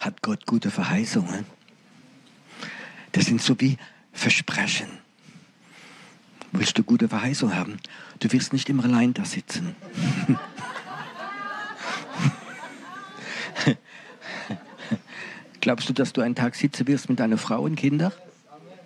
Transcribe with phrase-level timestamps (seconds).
[0.00, 1.44] hat Gott gute Verheißungen.
[3.12, 3.76] Das sind so wie
[4.12, 4.88] Versprechen.
[6.52, 7.76] Willst du gute Verheißungen haben?
[8.18, 9.76] Du wirst nicht immer allein da sitzen.
[15.60, 18.12] Glaubst du, dass du einen Tag sitzen wirst mit deiner Frau und Kindern?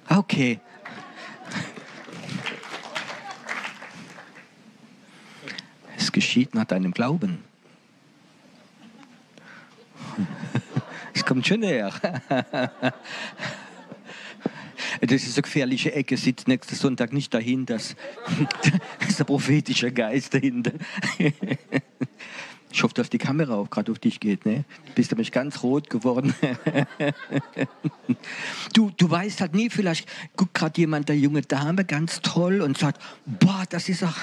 [0.08, 0.60] Okay.
[5.96, 7.44] Es geschieht nach deinem Glauben.
[11.34, 11.92] Kommt schon näher.
[15.00, 17.66] Das ist eine gefährliche Ecke, sitzt nächsten Sonntag nicht dahin.
[17.66, 17.96] Das,
[19.00, 20.70] das ist der prophetische Geist dahinter.
[22.70, 24.46] Ich hoffe, dass die Kamera auch gerade auf dich geht.
[24.46, 24.64] Ne?
[24.86, 26.32] Du bist nämlich ganz rot geworden.
[28.72, 32.78] du, du weißt halt nie, vielleicht guckt gerade jemand, der junge Dame, ganz toll und
[32.78, 34.16] sagt, boah, das ist auch...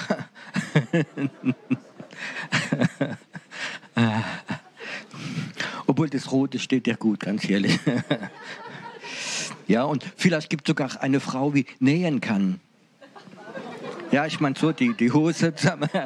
[5.86, 7.78] Obwohl das Rote steht ja gut, ganz ehrlich.
[9.66, 12.60] ja, und vielleicht gibt es sogar eine Frau, die nähen kann.
[14.10, 15.88] Ja, ich meine so, die, die Hose zusammen.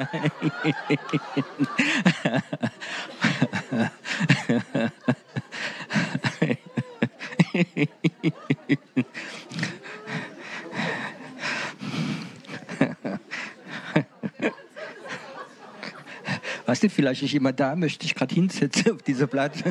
[16.66, 19.62] Weißt du, vielleicht ist immer da, möchte ich gerade hinsetzen auf dieser Platz.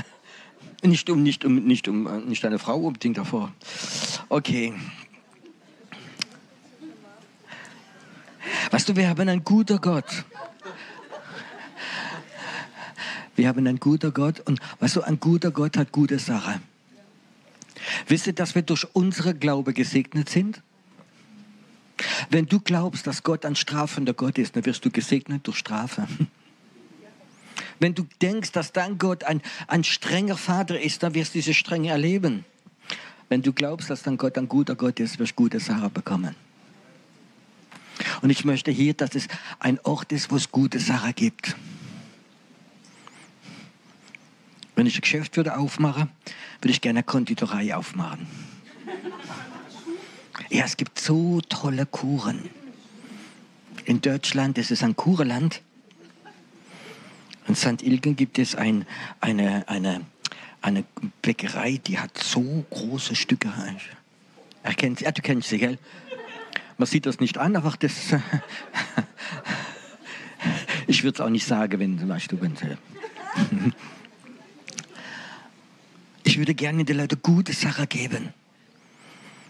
[0.82, 3.52] nicht um, nicht um, nicht um, nicht eine Frau unbedingt davor.
[4.28, 4.74] Okay.
[8.70, 10.24] Weißt du, wir haben einen guten Gott.
[13.34, 16.60] Wir haben einen guten Gott und weißt du, ein guter Gott hat gute Sachen.
[18.06, 20.60] Wisst ihr, dass wir durch unsere Glaube gesegnet sind?
[22.30, 26.06] Wenn du glaubst, dass Gott ein strafender Gott ist, dann wirst du gesegnet durch Strafe.
[27.80, 31.54] Wenn du denkst, dass dein Gott ein, ein strenger Vater ist, dann wirst du diese
[31.54, 32.44] Strenge erleben.
[33.28, 36.34] Wenn du glaubst, dass dein Gott ein guter Gott ist, wirst du gute Sachen bekommen.
[38.22, 39.28] Und ich möchte hier, dass es
[39.58, 41.56] ein Ort ist, wo es gute Sachen gibt.
[44.74, 46.10] Wenn ich ein Geschäft würde aufmachen,
[46.60, 48.26] würde ich gerne eine Konditorei aufmachen.
[50.50, 52.48] Ja, es gibt so tolle Kuren.
[53.84, 55.60] In Deutschland, ist ein Kurenland.
[57.46, 57.82] In St.
[57.82, 58.86] Ilgen gibt es ein,
[59.20, 60.00] eine, eine,
[60.62, 60.84] eine
[61.22, 63.52] Bäckerei, die hat so große Stücke.
[64.62, 65.78] Erkennt, ja, du kennst sie, gell?
[66.78, 67.92] Man sieht das nicht an, aber das.
[70.86, 72.38] ich würde es auch nicht sagen, wenn zum Beispiel.
[76.24, 78.32] ich würde gerne den Leuten gute Sachen geben.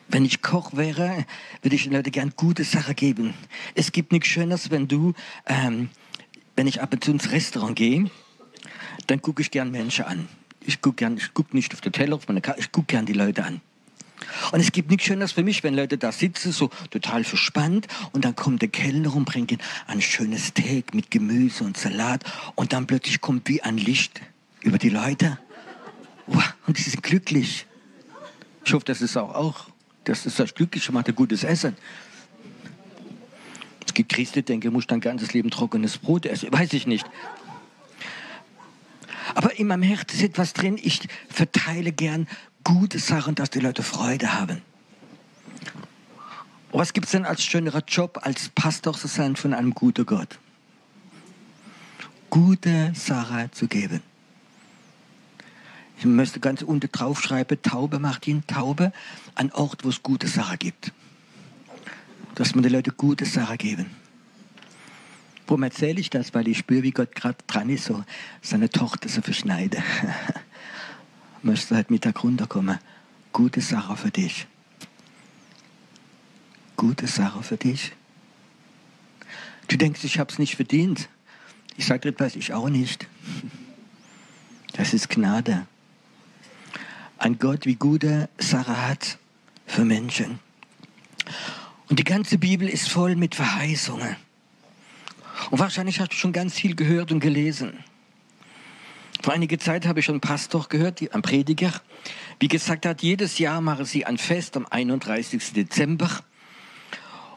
[0.09, 1.27] Wenn ich Koch wäre,
[1.63, 3.35] würde ich den Leuten gerne gute Sachen geben.
[3.75, 5.13] Es gibt nichts Schöneres, wenn du,
[5.47, 5.91] ähm,
[6.57, 8.11] wenn ich ab und zu ins Restaurant gehe,
[9.07, 10.29] dann gucke ich gern Menschen an.
[10.65, 13.45] Ich gucke guck nicht auf den Teller, auf meine Karte, ich gucke gern die Leute
[13.45, 13.61] an.
[14.53, 18.25] Und es gibt nichts Schöneres für mich, wenn Leute da sitzen, so total verspannt, und
[18.25, 22.73] dann kommt der Kellner und bringt ihnen ein schönes Steak mit Gemüse und Salat, und
[22.73, 24.21] dann plötzlich kommt wie ein Licht
[24.63, 25.39] über die Leute.
[26.67, 27.67] Und sie sind glücklich.
[28.65, 29.67] Ich hoffe, das ist auch, auch
[30.09, 31.77] das ist das glücklich macht ein gutes Essen.
[33.87, 36.53] Es gibt Christen, die denken, muss dein ganzes Leben trockenes Brot essen.
[36.53, 37.07] Weiß ich nicht.
[39.35, 40.79] Aber in meinem Herzen ist etwas drin.
[40.83, 42.27] Ich verteile gern
[42.65, 44.63] gute Sachen, dass die Leute Freude haben.
[46.71, 50.39] Was gibt es denn als schönerer Job, als Pastor zu sein von einem guten Gott?
[52.31, 54.03] Gute Sache zu geben.
[55.99, 58.93] Ich möchte ganz unten drauf schreiben, Taube macht ihn Taube,
[59.35, 60.93] ein Ort, wo es gute Sache gibt.
[62.37, 63.87] Dass man den Leuten gute Sache geben.
[65.49, 66.35] Warum erzähle ich das?
[66.35, 68.05] Weil ich spüre, wie Gott gerade dran ist, so
[68.43, 69.83] seine Tochter zu verschneiden.
[71.43, 72.79] möchte heute Mittag runterkommen.
[73.33, 74.47] Gute Sache für dich.
[76.77, 77.93] Gute Sache für dich.
[79.69, 81.09] Du denkst, ich habe es nicht verdient.
[81.77, 83.07] Ich sage dir etwas, ich auch nicht.
[84.75, 85.67] Das ist Gnade.
[87.19, 89.19] Ein Gott, wie gute Sache hat
[89.67, 90.39] für Menschen.
[91.89, 94.15] Und die ganze Bibel ist voll mit Verheißungen.
[95.51, 97.83] Und wahrscheinlich hast du schon ganz viel gehört und gelesen.
[99.21, 101.73] Vor einiger Zeit habe ich schon einen Pastor gehört, einen Prediger,
[102.39, 105.55] wie gesagt hat, jedes Jahr machen sie ein Fest am 31.
[105.55, 106.09] Dezember.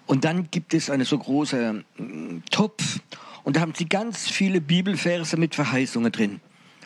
[0.05, 2.99] Und dann gibt es eine so große mm, Topf
[3.43, 6.39] und da haben sie ganz viele Bibelverse mit Verheißungen drin.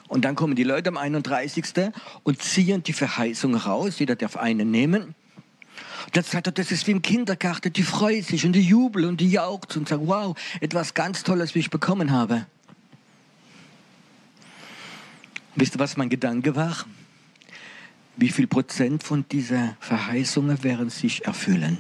[0.08, 1.66] Und dann kommen die Leute am 31.
[2.24, 4.00] und ziehen die Verheißung raus.
[4.00, 5.16] Jeder darf einen nehmen.
[6.06, 9.06] Und dann sagt er, das ist wie im Kindergarten, die freuen sich und die jubeln
[9.06, 12.46] und die jauchzen und sagen, wow, etwas ganz Tolles, wie ich bekommen habe.
[15.56, 16.86] Wisst ihr, was mein Gedanke war?
[18.18, 21.80] Wie viel Prozent von dieser Verheißungen werden sich erfüllen?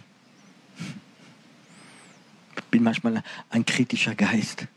[2.57, 4.67] Ich bin manchmal ein kritischer Geist.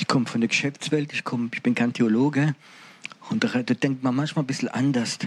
[0.00, 2.54] Ich komme von der Geschäftswelt, ich, komme, ich bin kein Theologe
[3.28, 5.18] und da, da denkt man manchmal ein bisschen anders.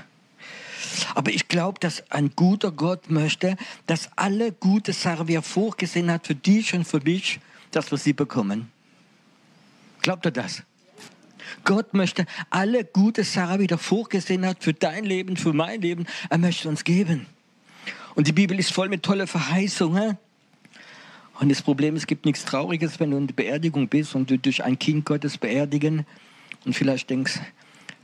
[1.13, 3.55] Aber ich glaube, dass ein guter Gott möchte,
[3.85, 7.39] dass alle gute Sachen, wie er vorgesehen hat, für dich und für mich,
[7.69, 8.71] dass wir sie bekommen.
[10.01, 10.63] Glaubt ihr das?
[11.63, 16.07] Gott möchte alle gute Sachen, wie er vorgesehen hat, für dein Leben, für mein Leben,
[16.31, 17.27] er möchte uns geben.
[18.15, 20.17] Und die Bibel ist voll mit tolle Verheißungen.
[21.43, 24.37] Und das Problem, es gibt nichts Trauriges, wenn du in der Beerdigung bist und du
[24.39, 26.05] durch ein Kind Gottes beerdigen
[26.63, 27.41] und vielleicht denkst,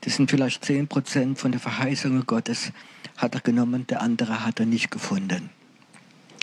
[0.02, 2.74] das sind vielleicht 10% von der Verheißung Gottes,
[3.16, 5.52] hat er genommen, der andere hat er nicht gefunden.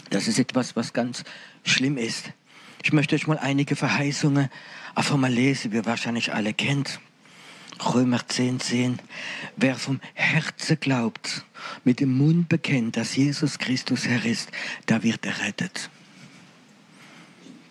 [0.08, 1.24] Das ist etwas, was ganz
[1.64, 2.32] schlimm ist.
[2.82, 4.48] Ich möchte euch mal einige Verheißungen
[4.94, 6.98] einfach mal lesen, wie ihr wahrscheinlich alle kennt.
[7.92, 8.98] Römer 10, 10.
[9.56, 11.44] Wer vom Herzen glaubt,
[11.84, 14.50] mit dem Mund bekennt, dass Jesus Christus Herr ist,
[14.86, 15.90] da wird er rettet.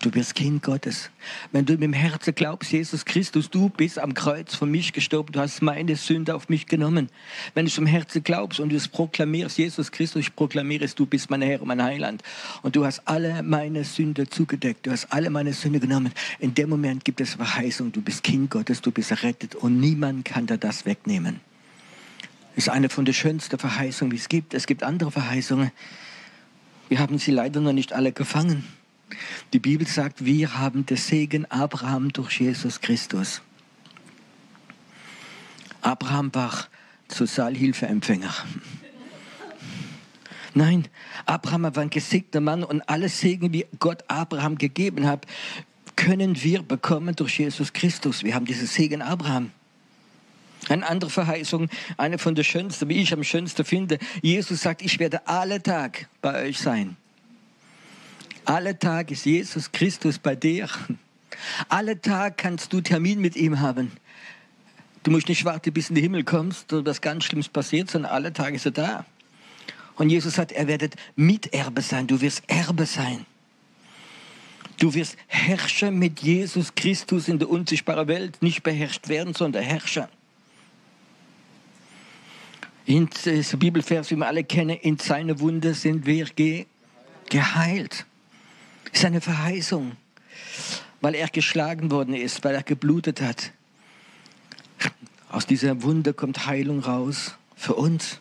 [0.06, 1.10] Du bist Kind Gottes.
[1.50, 5.32] Wenn du mit dem Herzen glaubst, Jesus Christus, du bist am Kreuz für mich gestorben,
[5.32, 7.08] du hast meine Sünde auf mich genommen.
[7.54, 11.06] Wenn du zum Herzen glaubst und du es proklamierst, Jesus Christus, ich proklamiere es, du
[11.06, 12.22] bist mein Herr und mein Heiland.
[12.62, 16.12] Und du hast alle meine Sünde zugedeckt, du hast alle meine Sünde genommen.
[16.38, 20.24] In dem Moment gibt es Verheißung, du bist Kind Gottes, du bist errettet und niemand
[20.24, 21.40] kann dir das wegnehmen.
[22.54, 24.54] Ist eine von den schönsten Verheißungen, wie es gibt.
[24.54, 25.72] Es gibt andere Verheißungen.
[26.88, 28.62] Wir haben sie leider noch nicht alle gefangen.
[29.52, 33.40] Die Bibel sagt, wir haben den Segen Abraham durch Jesus Christus.
[35.80, 36.66] Abraham war
[37.08, 38.34] Sozialhilfeempfänger.
[40.54, 40.88] Nein,
[41.26, 45.26] Abraham war ein gesegneter Mann und alle Segen, die Gott Abraham gegeben hat,
[45.96, 48.24] können wir bekommen durch Jesus Christus.
[48.24, 49.52] Wir haben diesen Segen Abraham.
[50.68, 53.98] Eine andere Verheißung, eine von der schönsten, wie ich am schönsten finde.
[54.22, 56.96] Jesus sagt, ich werde alle Tag bei euch sein.
[58.46, 60.68] Alle Tag ist Jesus Christus bei dir.
[61.68, 63.90] Alle Tag kannst du Termin mit ihm haben.
[65.02, 68.12] Du musst nicht warten, bis in den Himmel kommst oder was ganz Schlimmes passiert, sondern
[68.12, 69.04] alle Tage ist er da.
[69.96, 72.06] Und Jesus sagt, er werdet Miterbe sein.
[72.06, 73.26] Du wirst Erbe sein.
[74.78, 78.40] Du wirst Herrscher mit Jesus Christus in der unsichtbaren Welt.
[78.42, 80.08] Nicht beherrscht werden, sondern Herrscher.
[82.84, 86.66] In der Bibelvers, wie wir alle kennen, in seine Wunde sind wir ge
[87.28, 88.06] geheilt
[88.96, 89.92] ist eine Verheißung,
[91.02, 93.52] weil er geschlagen worden ist, weil er geblutet hat.
[95.28, 98.20] Aus dieser Wunde kommt Heilung raus für uns.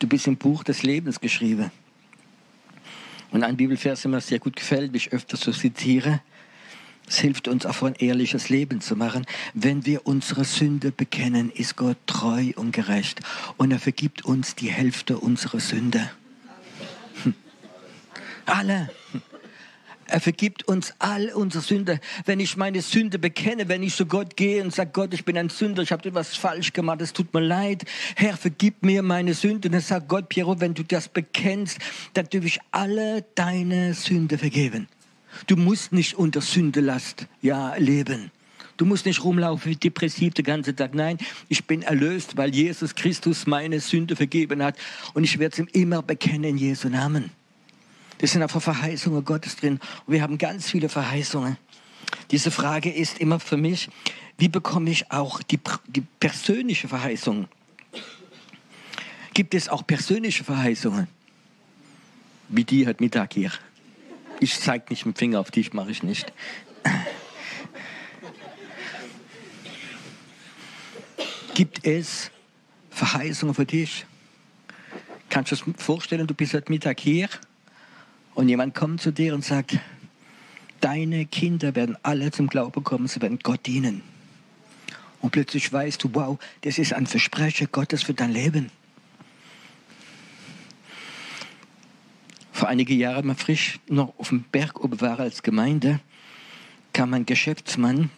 [0.00, 1.70] Du bist im Buch des Lebens geschrieben.
[3.30, 6.20] Und ein Bibelvers, der mir sehr gut gefällt, wie ich öfter so zitiere,
[7.06, 9.24] es hilft uns auch ein ehrliches Leben zu machen.
[9.52, 13.20] Wenn wir unsere Sünde bekennen, ist Gott treu und gerecht
[13.56, 16.10] und er vergibt uns die Hälfte unserer Sünde.
[17.22, 17.34] Hm.
[18.46, 18.90] Alle.
[20.06, 22.00] Er vergibt uns all unsere Sünde.
[22.26, 25.36] Wenn ich meine Sünde bekenne, wenn ich zu Gott gehe und sage, Gott, ich bin
[25.38, 27.84] ein Sünder, ich habe etwas falsch gemacht, es tut mir leid.
[28.16, 29.68] Herr, vergib mir meine Sünde.
[29.68, 31.78] Und dann sagt Gott, Piero, wenn du das bekennst,
[32.14, 34.88] dann darf ich alle deine Sünde vergeben.
[35.46, 38.30] Du musst nicht unter Sündelast ja, leben.
[38.76, 40.94] Du musst nicht rumlaufen wie depressiv den ganzen Tag.
[40.94, 41.18] Nein,
[41.48, 44.76] ich bin erlöst, weil Jesus Christus meine Sünde vergeben hat.
[45.12, 47.30] Und ich werde es ihm immer bekennen in Jesu Namen.
[48.24, 49.78] Das sind einfach Verheißungen Gottes drin.
[50.06, 51.58] Und wir haben ganz viele Verheißungen.
[52.30, 53.90] Diese Frage ist immer für mich,
[54.38, 57.48] wie bekomme ich auch die, die persönliche Verheißung?
[59.34, 61.06] Gibt es auch persönliche Verheißungen?
[62.48, 63.52] Wie die heute Mittag hier.
[64.40, 66.32] Ich zeige nicht mit dem Finger auf dich, mache ich nicht.
[71.54, 72.30] Gibt es
[72.88, 74.06] Verheißungen für dich?
[75.28, 77.28] Kannst du dir vorstellen, du bist heute Mittag hier
[78.34, 79.78] und jemand kommt zu dir und sagt,
[80.80, 84.02] deine Kinder werden alle zum Glauben kommen, sie werden Gott dienen.
[85.20, 88.70] Und plötzlich weißt du, wow, das ist ein Versprechen Gottes für dein Leben.
[92.52, 96.00] Vor einigen Jahren, man frisch noch auf dem Berg oben war als Gemeinde,
[96.92, 98.10] kam ein Geschäftsmann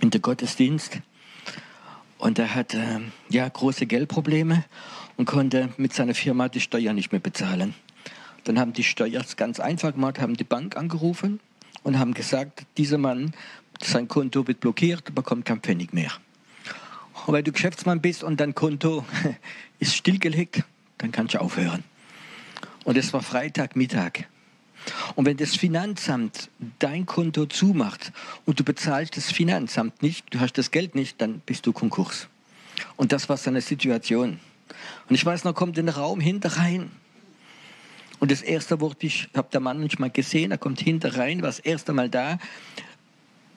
[0.00, 1.00] in den Gottesdienst
[2.18, 4.64] und er hatte äh, ja, große Geldprobleme
[5.16, 7.74] und konnte mit seiner Firma die Steuer nicht mehr bezahlen.
[8.44, 11.40] Dann haben die Steuer ganz einfach gemacht, haben die Bank angerufen
[11.82, 13.32] und haben gesagt, dieser Mann,
[13.82, 16.12] sein Konto wird blockiert, bekommt kein Pfennig mehr.
[17.26, 19.04] Und weil du Geschäftsmann bist und dein Konto
[19.78, 20.62] ist stillgelegt,
[20.98, 21.84] dann kannst du aufhören.
[22.84, 24.26] Und es war Freitagmittag.
[25.14, 28.12] Und wenn das Finanzamt dein Konto zumacht
[28.44, 32.28] und du bezahlst das Finanzamt nicht, du hast das Geld nicht, dann bist du Konkurs.
[32.96, 34.40] Und das war seine Situation.
[35.08, 36.90] Und ich weiß noch, kommt in den Raum hinter rein.
[38.20, 41.42] Und das erste Wort, ich habe der Mann nicht mal gesehen, er kommt hinter rein,
[41.42, 42.38] war das erste Mal da.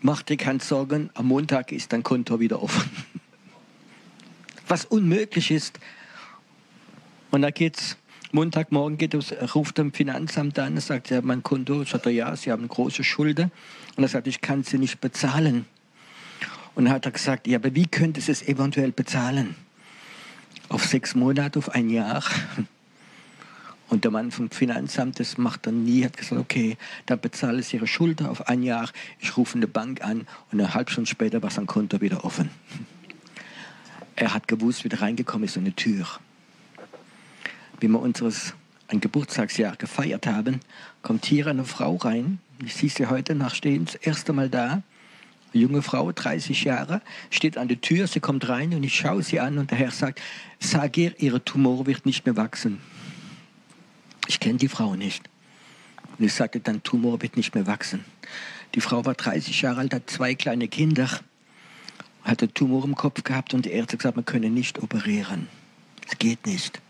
[0.01, 2.89] Mach dir keine Sorgen, am Montag ist dein Konto wieder offen.
[4.67, 5.79] Was unmöglich ist.
[7.31, 7.97] Und da geht's
[8.31, 12.51] Montagmorgen geht es, ruft dem Finanzamt an sagt, ja, mein Konto, sagt er, ja, Sie
[12.51, 13.51] haben große Schulden.
[13.95, 15.65] Und er sagt, ich kann sie nicht bezahlen.
[16.75, 19.55] Und dann hat er gesagt, ja, aber wie könnte es eventuell bezahlen?
[20.69, 22.23] Auf sechs Monate, auf ein Jahr?
[23.89, 27.74] Und der Mann vom Finanzamt, das macht er nie, hat gesagt, okay, dann bezahle ich
[27.74, 28.89] Ihre Schulden auf ein Jahr,
[29.20, 32.50] ich rufe eine Bank an und eine halbe Stunde später war sein Konto wieder offen.
[34.15, 36.06] Er hat gewusst, wie er reingekommen ist, in eine Tür
[37.79, 38.53] wie wir unseres
[38.88, 40.62] ein Geburtstagsjahr gefeiert haben,
[41.01, 42.39] kommt hier eine Frau rein.
[42.63, 44.82] Ich sehe sie heute nachstehen, das erste Mal da.
[45.53, 49.24] Eine junge Frau, 30 Jahre, steht an der Tür, sie kommt rein und ich schaue
[49.24, 50.22] sie an und der Herr sagt,
[50.60, 52.79] sag ihr, ihre Tumor wird nicht mehr wachsen.
[54.27, 55.29] Ich kenne die Frau nicht.
[56.17, 58.05] Und ich sagte, dein Tumor wird nicht mehr wachsen.
[58.75, 61.10] Die Frau war 30 Jahre alt, hat zwei kleine Kinder,
[62.24, 65.48] hatte Tumor im Kopf gehabt und die Ärzte gesagt, man könne nicht operieren.
[66.10, 66.81] Es geht nicht.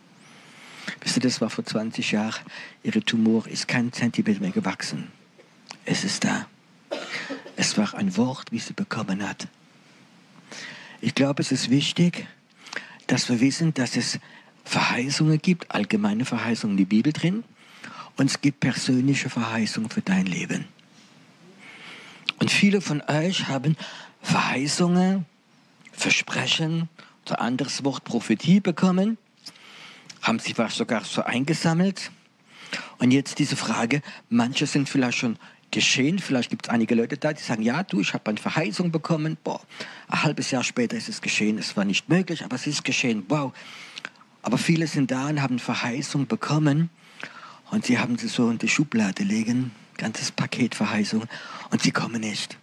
[1.01, 2.43] Wisst ihr, das war vor 20 Jahren.
[2.83, 5.11] Ihre Tumor ist kein Zentimeter mehr gewachsen.
[5.85, 6.47] Es ist da.
[7.55, 9.47] Es war ein Wort, wie sie bekommen hat.
[11.01, 12.27] Ich glaube, es ist wichtig,
[13.07, 14.19] dass wir wissen, dass es
[14.67, 17.43] Verheißungen gibt, allgemeine Verheißungen in die Bibel drin,
[18.17, 20.65] und es gibt persönliche Verheißungen für dein Leben.
[22.39, 23.77] Und viele von euch haben
[24.21, 25.25] Verheißungen,
[25.91, 26.89] Versprechen,
[27.25, 29.17] oder anderes Wort Prophetie bekommen
[30.21, 32.11] haben sich sogar so eingesammelt.
[32.99, 35.37] Und jetzt diese Frage, manche sind vielleicht schon
[35.71, 38.91] geschehen, vielleicht gibt es einige Leute da, die sagen, ja du, ich habe eine Verheißung
[38.91, 39.61] bekommen, boah,
[40.07, 43.25] ein halbes Jahr später ist es geschehen, es war nicht möglich, aber es ist geschehen,
[43.27, 43.53] wow.
[44.47, 46.89] Aber viele sind da und haben Verheißung bekommen
[47.69, 51.25] und sie haben sie so in die Schublade legen, ganzes Paket Verheißung
[51.69, 52.57] und sie kommen nicht.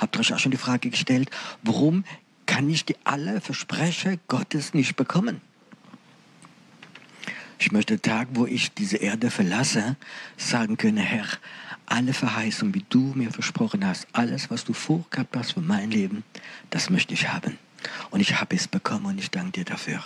[0.00, 1.30] Habt ihr euch auch schon die Frage gestellt,
[1.62, 2.02] warum
[2.46, 5.40] kann ich die alle Versprechen Gottes nicht bekommen?
[7.60, 9.94] Ich möchte den Tag, wo ich diese Erde verlasse,
[10.36, 11.28] sagen können, Herr,
[11.86, 16.24] alle Verheißungen, wie du mir versprochen hast, alles, was du vorgehabt hast für mein Leben,
[16.70, 17.58] das möchte ich haben.
[18.10, 20.02] Und ich habe es bekommen und ich danke dir dafür.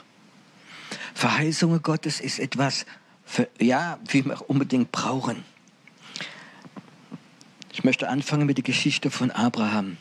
[1.14, 2.86] Verheißungen Gottes ist etwas,
[3.24, 5.44] für, ja, wie wir unbedingt brauchen.
[7.72, 9.98] Ich möchte anfangen mit der Geschichte von Abraham.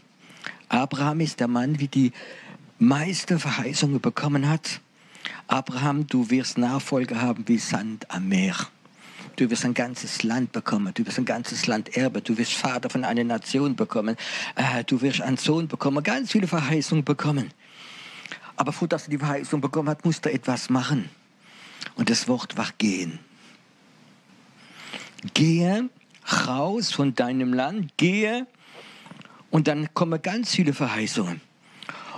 [0.69, 2.11] Abraham ist der Mann, wie die
[2.79, 4.81] meiste Verheißungen bekommen hat.
[5.47, 8.55] Abraham, du wirst Nachfolger haben wie Sand am Meer.
[9.35, 10.93] Du wirst ein ganzes Land bekommen.
[10.93, 12.23] Du wirst ein ganzes Land erben.
[12.23, 14.15] Du wirst Vater von einer Nation bekommen.
[14.55, 16.03] Äh, du wirst einen Sohn bekommen.
[16.03, 17.51] Ganz viele Verheißungen bekommen.
[18.55, 21.09] Aber vor dass er die Verheißung bekommen hat, musste er etwas machen.
[21.95, 23.19] Und das Wort war gehen.
[25.33, 25.89] Gehe
[26.47, 27.97] raus von deinem Land.
[27.97, 28.47] Gehe.
[29.51, 31.41] Und dann kommen ganz viele Verheißungen.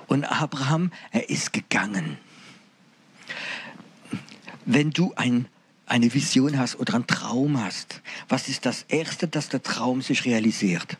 [0.07, 2.17] Und Abraham, er ist gegangen
[4.67, 5.47] wenn du ein,
[5.87, 10.25] eine Vision hast oder einen Traum hast, was ist das Erste, dass der Traum sich
[10.25, 10.97] realisiert?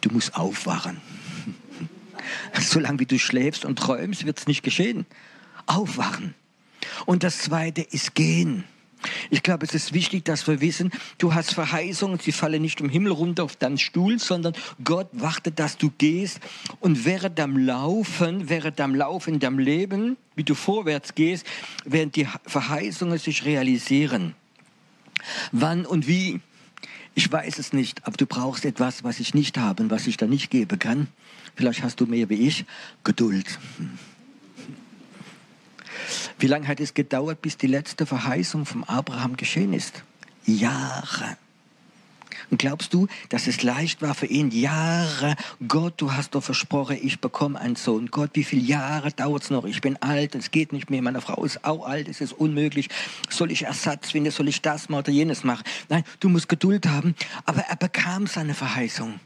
[0.00, 1.00] Du musst aufwachen.
[2.60, 5.06] Solange wie du schläfst und träumst, wird es nicht geschehen.
[5.66, 6.34] Aufwachen.
[7.06, 8.64] Und das Zweite ist gehen.
[9.30, 12.88] Ich glaube, es ist wichtig, dass wir wissen, du hast Verheißungen, sie fallen nicht im
[12.88, 14.54] Himmel runter auf deinen Stuhl, sondern
[14.84, 16.40] Gott wartet, dass du gehst
[16.78, 21.46] und während deinem Laufen, während deinem Laufen in deinem Leben, wie du vorwärts gehst,
[21.84, 24.34] werden die Verheißungen sich realisieren.
[25.50, 26.40] Wann und wie?
[27.14, 30.16] Ich weiß es nicht, aber du brauchst etwas, was ich nicht habe und was ich
[30.16, 31.08] da nicht geben kann.
[31.54, 32.64] Vielleicht hast du mehr wie ich.
[33.04, 33.58] Geduld.
[36.38, 40.02] Wie lange hat es gedauert, bis die letzte Verheißung vom Abraham geschehen ist?
[40.44, 41.36] Jahre.
[42.52, 44.50] Und glaubst du, dass es leicht war für ihn?
[44.50, 45.36] Jahre.
[45.66, 48.10] Gott, du hast doch versprochen, ich bekomme einen Sohn.
[48.10, 49.64] Gott, wie viele Jahre dauert es noch?
[49.64, 51.00] Ich bin alt, es geht nicht mehr.
[51.00, 52.90] Meine Frau ist auch alt, es ist unmöglich.
[53.30, 54.30] Soll ich Ersatz finden?
[54.30, 55.64] Soll ich das machen oder jenes machen?
[55.88, 57.14] Nein, du musst Geduld haben.
[57.46, 59.18] Aber er bekam seine Verheißung.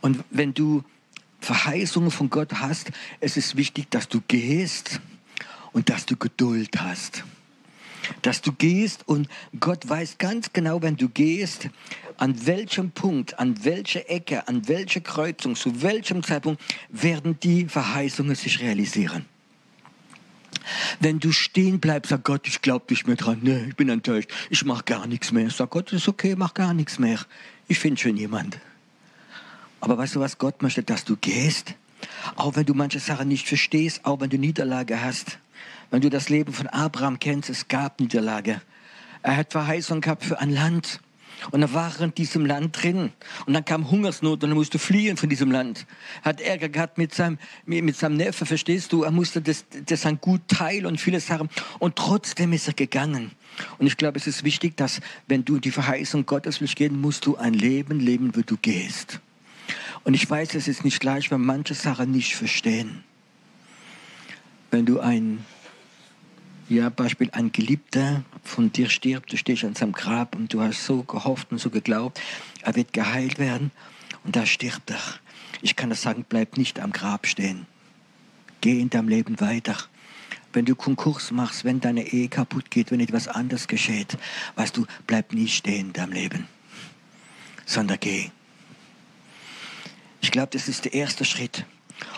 [0.00, 0.84] Und wenn du
[1.40, 5.00] Verheißungen von Gott hast, es ist wichtig, dass du gehst
[5.72, 7.24] und dass du Geduld hast.
[8.22, 11.68] Dass du gehst und Gott weiß ganz genau, wenn du gehst,
[12.16, 18.34] an welchem Punkt, an welcher Ecke, an welcher Kreuzung, zu welchem Zeitpunkt werden die Verheißungen
[18.34, 19.24] sich realisieren.
[21.00, 23.38] Wenn du stehen bleibst, sag Gott, ich glaube nicht mehr dran.
[23.42, 24.30] Nee, ich bin enttäuscht.
[24.50, 25.50] Ich mache gar nichts mehr.
[25.50, 27.18] Sag Gott, ist okay, mach gar nichts mehr.
[27.68, 28.58] Ich finde schon jemand.
[29.80, 30.38] Aber weißt du was?
[30.38, 31.74] Gott möchte, dass du gehst.
[32.36, 35.38] Auch wenn du manche Sachen nicht verstehst, auch wenn du Niederlage hast.
[35.90, 38.60] Wenn du das Leben von Abraham kennst, es gab Niederlage.
[39.22, 41.00] Er hat Verheißung gehabt für ein Land.
[41.50, 43.12] Und er war in diesem Land drin.
[43.46, 45.86] Und dann kam Hungersnot und er musste fliehen von diesem Land.
[46.22, 49.04] Er hat Ärger gehabt mit seinem, mit seinem Neffe, verstehst du?
[49.04, 51.48] Er musste das, das sein Gut teilen und viele Sachen.
[51.78, 53.30] Und trotzdem ist er gegangen.
[53.78, 57.26] Und ich glaube, es ist wichtig, dass wenn du die Verheißung Gottes willst gehen, musst
[57.26, 59.20] du ein Leben leben, wo du gehst.
[60.04, 63.04] Und ich weiß, es ist nicht leicht, wenn manche Sachen nicht verstehen.
[64.70, 65.44] Wenn du ein
[66.68, 70.84] ja, Beispiel, ein Geliebter von dir stirbt, du stehst an seinem Grab und du hast
[70.84, 72.20] so gehofft und so geglaubt,
[72.62, 73.72] er wird geheilt werden
[74.22, 75.00] und da stirbt er.
[75.62, 77.66] Ich kann das sagen, bleib nicht am Grab stehen.
[78.60, 79.76] Geh in deinem Leben weiter.
[80.52, 84.16] Wenn du Konkurs machst, wenn deine Ehe kaputt geht, wenn etwas anderes geschieht,
[84.54, 86.46] weißt du, bleib nicht stehen in deinem Leben,
[87.66, 88.30] sondern geh.
[90.20, 91.64] Ich glaube, das ist der erste Schritt.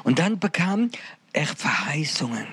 [0.02, 0.90] Und dann bekam
[1.34, 2.46] Verheißungen.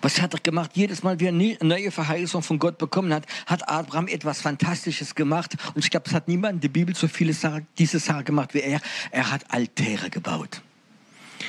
[0.00, 0.70] Was hat er gemacht?
[0.74, 5.14] Jedes Mal, wie er eine neue Verheißung von Gott bekommen hat, hat Abraham etwas Fantastisches
[5.14, 5.56] gemacht.
[5.74, 8.54] Und ich glaube, es hat niemand in der Bibel so viele Sachen, diese Sache gemacht
[8.54, 8.80] wie er.
[9.10, 10.62] Er hat Altäre gebaut.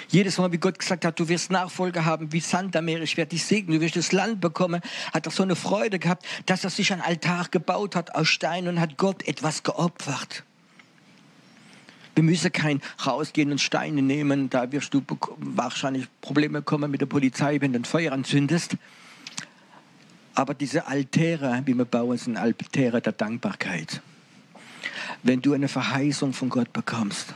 [0.10, 3.18] Jedes Mal, wie Gott gesagt hat, du wirst Nachfolger haben wie Sand am Meer, ich
[3.18, 4.82] werde dich segnen, du wirst das Land bekommen,
[5.14, 8.68] hat er so eine Freude gehabt, dass er sich ein Altar gebaut hat aus Stein
[8.68, 10.44] und hat Gott etwas geopfert.
[12.20, 15.02] Wir müssen kein rausgehen und Steine nehmen, da wirst du
[15.38, 18.76] wahrscheinlich Probleme kommen mit der Polizei, wenn du ein Feuer anzündest.
[20.36, 24.02] Aber diese Altäre, wie wir bauen, sind Altäre der Dankbarkeit.
[25.24, 27.34] Wenn du eine Verheißung von Gott bekommst,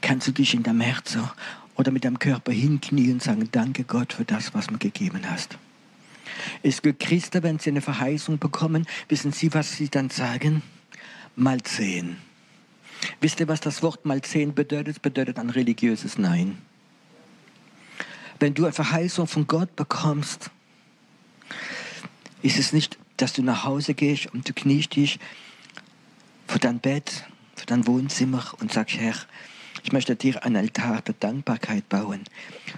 [0.00, 1.22] kannst du dich in deinem Herzen
[1.76, 5.20] oder mit deinem Körper hinknien und sagen, danke Gott für das, was du mir gegeben
[5.30, 5.56] hast.
[6.64, 10.62] Es gibt Christen, wenn sie eine Verheißung bekommen, wissen sie, was sie dann sagen?
[11.36, 12.25] Mal sehen.
[13.20, 15.02] Wisst ihr, was das Wort mal zehn bedeutet?
[15.02, 16.58] Bedeutet ein religiöses Nein.
[18.38, 20.50] Wenn du eine Verheißung von Gott bekommst,
[22.42, 25.18] ist es nicht, dass du nach Hause gehst und du kniest dich
[26.46, 29.14] vor dein Bett, vor dein Wohnzimmer und sagst, Herr,
[29.82, 32.24] ich möchte dir einen Altar der Dankbarkeit bauen.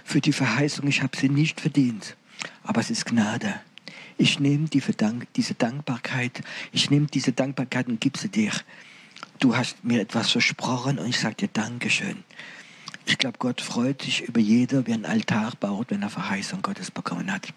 [0.05, 2.15] Für die Verheißung, ich habe sie nicht verdient,
[2.63, 3.59] aber es ist Gnade.
[4.17, 4.93] Ich nehme diese
[5.53, 8.51] Dankbarkeit, ich nehme diese Dankbarkeit und gebe sie dir
[9.39, 12.23] du hast mir etwas versprochen und ich sage dir Dankeschön.
[13.05, 16.91] Ich glaube, Gott freut sich über jeder, wer einen Altar baut, wenn er Verheißung Gottes
[16.91, 17.47] bekommen hat.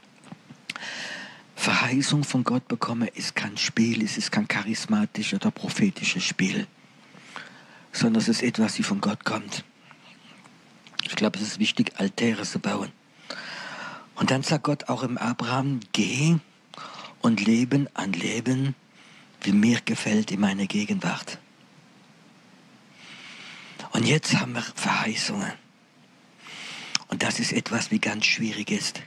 [1.57, 6.66] Verheißung von Gott bekommen ist kein Spiel, es ist kein charismatisches oder prophetisches Spiel,
[7.92, 9.64] sondern es ist etwas, die von Gott kommt.
[11.05, 12.90] Ich glaube, es ist wichtig, Altäre zu bauen.
[14.14, 16.37] Und dann sagt Gott auch im Abraham, geh
[17.21, 18.75] und leben ein Leben,
[19.42, 21.38] wie mir gefällt in meiner Gegenwart.
[23.92, 25.52] Und jetzt haben wir Verheißungen.
[27.09, 29.02] Und das ist etwas, wie ganz schwierig ist.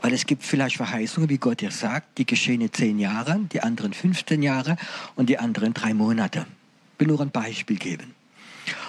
[0.00, 3.62] Weil es gibt vielleicht Verheißungen, wie Gott dir sagt, die geschehen in zehn Jahren, die
[3.62, 4.76] anderen 15 Jahre
[5.16, 6.46] und die anderen drei Monate.
[6.94, 8.14] Ich will nur ein Beispiel geben.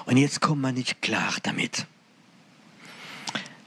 [0.06, 1.88] Und jetzt kommt man nicht klar damit.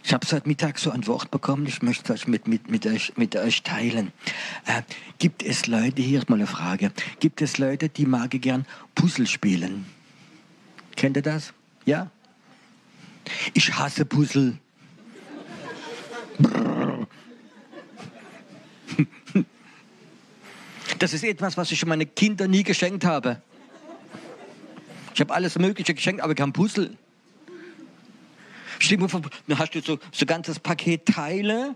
[0.02, 3.12] Ich habe heute Mittag so ein Wort bekommen, ich möchte es mit, mit, mit, euch,
[3.16, 4.12] mit euch teilen.
[4.64, 4.82] Äh,
[5.18, 9.26] gibt es Leute, hier ist mal eine Frage, gibt es Leute, die mag gern Puzzle
[9.26, 9.84] spielen?
[10.94, 11.52] Kennt ihr das?
[11.86, 12.10] Ja?
[13.54, 14.58] Ich hasse Puzzle.
[20.98, 23.40] Das ist etwas, was ich meinen Kindern nie geschenkt habe.
[25.14, 26.96] Ich habe alles Mögliche geschenkt, aber kein Puzzle.
[28.78, 31.74] Dann hast du so, so ganzes Paket Teile.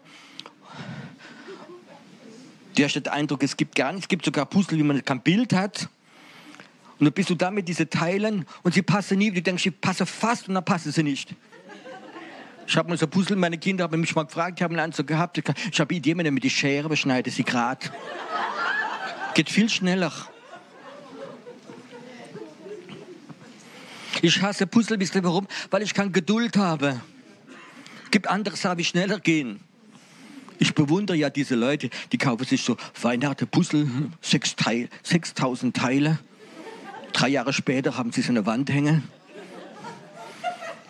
[2.76, 4.04] Du hast den Eindruck, es gibt gar nichts.
[4.04, 5.88] Es gibt sogar Puzzle, wie man kein Bild hat.
[7.00, 9.30] Und dann bist du da mit diesen Teilen und sie passen nie.
[9.30, 11.34] Du denkst, sie passen fast und dann passen sie nicht.
[12.66, 15.06] Ich habe mal so Puzzle, meine Kinder haben mich mal gefragt, ich habe einen Anzug
[15.06, 15.42] gehabt.
[15.72, 17.90] Ich habe Ideen mit die Schere, beschneide sie gerade.
[19.32, 20.12] Geht viel schneller.
[24.20, 25.48] Ich hasse Puzzle, wisst ihr warum?
[25.70, 27.00] Weil ich keine Geduld habe.
[28.10, 29.60] Gibt andere Sachen, die schneller gehen.
[30.58, 33.88] Ich bewundere ja diese Leute, die kaufen sich so Weihnachten Puzzle,
[34.20, 36.18] 6000 Teile.
[37.12, 39.08] Drei Jahre später haben sie an der Wand hängen.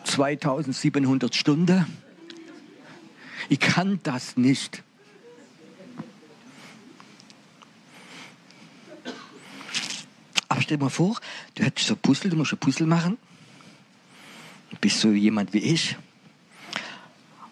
[0.04, 1.86] 2700 Stunden.
[3.48, 4.82] Ich kann das nicht.
[10.48, 11.18] Aber stell dir mal vor,
[11.54, 13.18] du hättest so Puzzle, du musst ein Puzzle machen.
[14.70, 15.96] Du bist so jemand wie ich.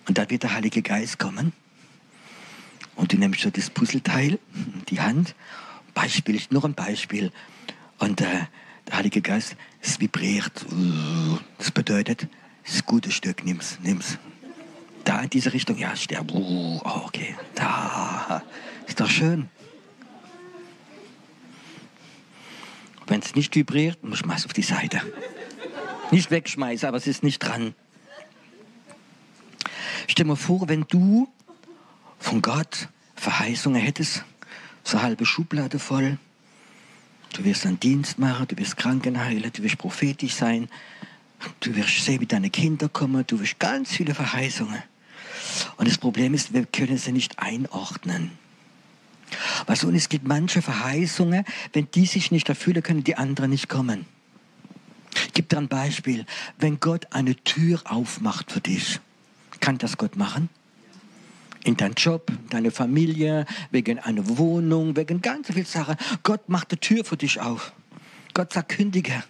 [0.07, 1.52] Und dann wird der Heilige Geist kommen
[2.96, 4.38] Und du nimmst so das Puzzleteil,
[4.88, 5.35] die Hand,
[5.94, 7.31] Beispiel, noch ein Beispiel.
[7.99, 8.47] Und äh,
[8.87, 10.65] der Heilige Geist, es vibriert.
[11.59, 12.29] Das bedeutet,
[12.65, 14.19] das gute Stück, nimm's, nimm's.
[15.05, 16.31] Da in diese Richtung, ja, sterb.
[16.33, 18.43] Oh, okay, da.
[18.87, 19.49] Ist doch schön.
[23.07, 25.01] Wenn es nicht vibriert, muss man es auf die Seite.
[26.11, 27.75] Nicht wegschmeißen, aber es ist nicht dran.
[30.07, 31.29] Stell dir vor, wenn du
[32.19, 34.25] von Gott Verheißungen hättest,
[34.85, 36.19] so halbe Schublade voll.
[37.33, 40.69] Du wirst einen Dienst machen, du wirst Kranken heilen, du wirst prophetisch sein,
[41.61, 44.83] du wirst sehen, wie deine Kinder kommen, du wirst ganz viele Verheißungen.
[45.77, 48.33] Und das Problem ist, wir können sie nicht einordnen.
[49.67, 53.69] Was und es gibt manche Verheißungen, wenn die sich nicht erfüllen, können die anderen nicht
[53.69, 54.07] kommen.
[55.27, 56.25] Ich gebe dir ein Beispiel.
[56.59, 59.01] Wenn Gott eine Tür aufmacht für dich,
[59.61, 60.49] kann das Gott machen?
[61.64, 65.97] In deinem Job, deine Familie, wegen einer Wohnung, wegen ganz vielen Sachen.
[66.23, 67.73] Gott macht die Tür für dich auf.
[68.35, 69.25] Gott sagt, kündige.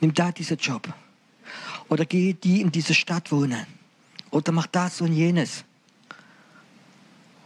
[0.00, 0.92] Nimm da diesen Job.
[1.88, 3.66] Oder geh die in diese Stadt wohnen.
[4.30, 5.64] Oder mach das und jenes.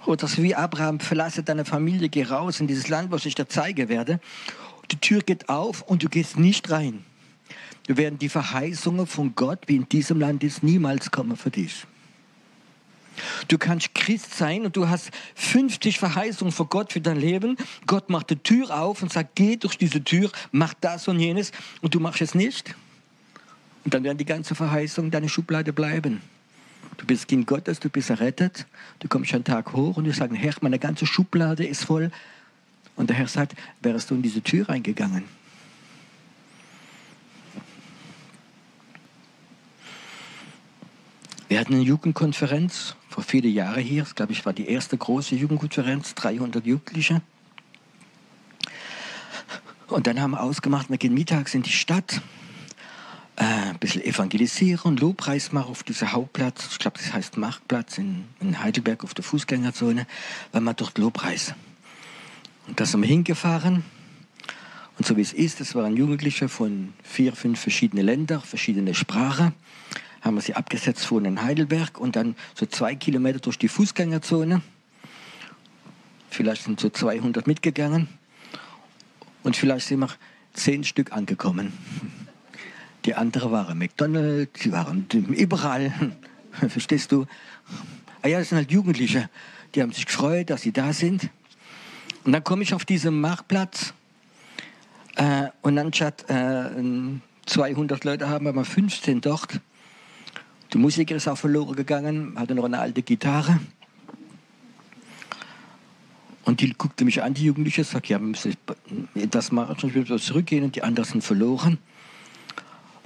[0.07, 3.49] Oder so wie Abraham, verlasse deine Familie, geh raus in dieses Land, was ich dir
[3.49, 4.21] zeigen werde.
[4.93, 7.05] Die Tür geht auf und du gehst nicht rein.
[7.89, 11.87] Du werden die Verheißungen von Gott, wie in diesem Land ist, niemals kommen für dich.
[13.49, 17.57] Du kannst Christ sein und du hast 50 Verheißungen von Gott für dein Leben.
[17.87, 21.53] Gott macht die Tür auf und sagt, geh durch diese Tür, mach das und jenes
[21.83, 22.75] und du machst es nicht.
[23.85, 26.21] Und dann werden die ganzen Verheißungen deine Schublade bleiben.
[26.97, 28.67] Du bist Kind Gottes, du bist errettet,
[29.01, 32.11] du kommst einen Tag hoch und du sagst, Herr, meine ganze Schublade ist voll.
[32.97, 35.25] Und der Herr sagt, wärst du in diese Tür reingegangen?
[41.49, 44.03] Wir hatten eine Jugendkonferenz vor vielen Jahren hier.
[44.03, 47.23] Das, glaube ich, war die erste große Jugendkonferenz, 300 Jugendliche.
[49.87, 52.21] Und dann haben wir ausgemacht, wir gehen mittags in die Stadt
[53.37, 56.69] äh, ein bisschen evangelisieren, Lobpreis machen auf diesem Hauptplatz.
[56.73, 60.07] Ich glaube, das heißt Marktplatz in, in, Heidelberg auf der Fußgängerzone,
[60.53, 61.55] weil man dort Lobpreis.
[62.69, 63.83] Und da sind wir hingefahren.
[64.99, 69.55] Und so wie es ist, das waren Jugendliche von vier, fünf verschiedenen Ländern, verschiedene Sprachen.
[70.27, 74.61] Haben wir sie abgesetzt vorne in Heidelberg und dann so zwei Kilometer durch die Fußgängerzone.
[76.31, 78.09] Vielleicht sind so 200 mitgegangen.
[79.45, 80.09] Und vielleicht sind wir
[80.53, 81.73] zehn Stück angekommen.
[83.05, 85.93] Die andere waren McDonald's, die waren überall.
[86.71, 87.27] Verstehst du?
[88.21, 89.31] Ah ja, das sind halt Jugendliche.
[89.77, 91.31] Die haben sich gefreut, dass sie da sind.
[92.25, 93.95] Und dann komme ich auf diesen Marktplatz
[95.15, 96.71] äh, und anstatt äh,
[97.47, 99.61] 200 Leute haben wir 15 dort.
[100.73, 103.61] Die Musiker ist auch verloren gegangen, hatte noch eine alte Gitarre.
[106.45, 108.57] Und die guckte mich an, die Jugendliche, sagt, ja, wir müssen
[109.31, 111.79] das machen, sonst müssen wir zurückgehen und die anderen sind verloren.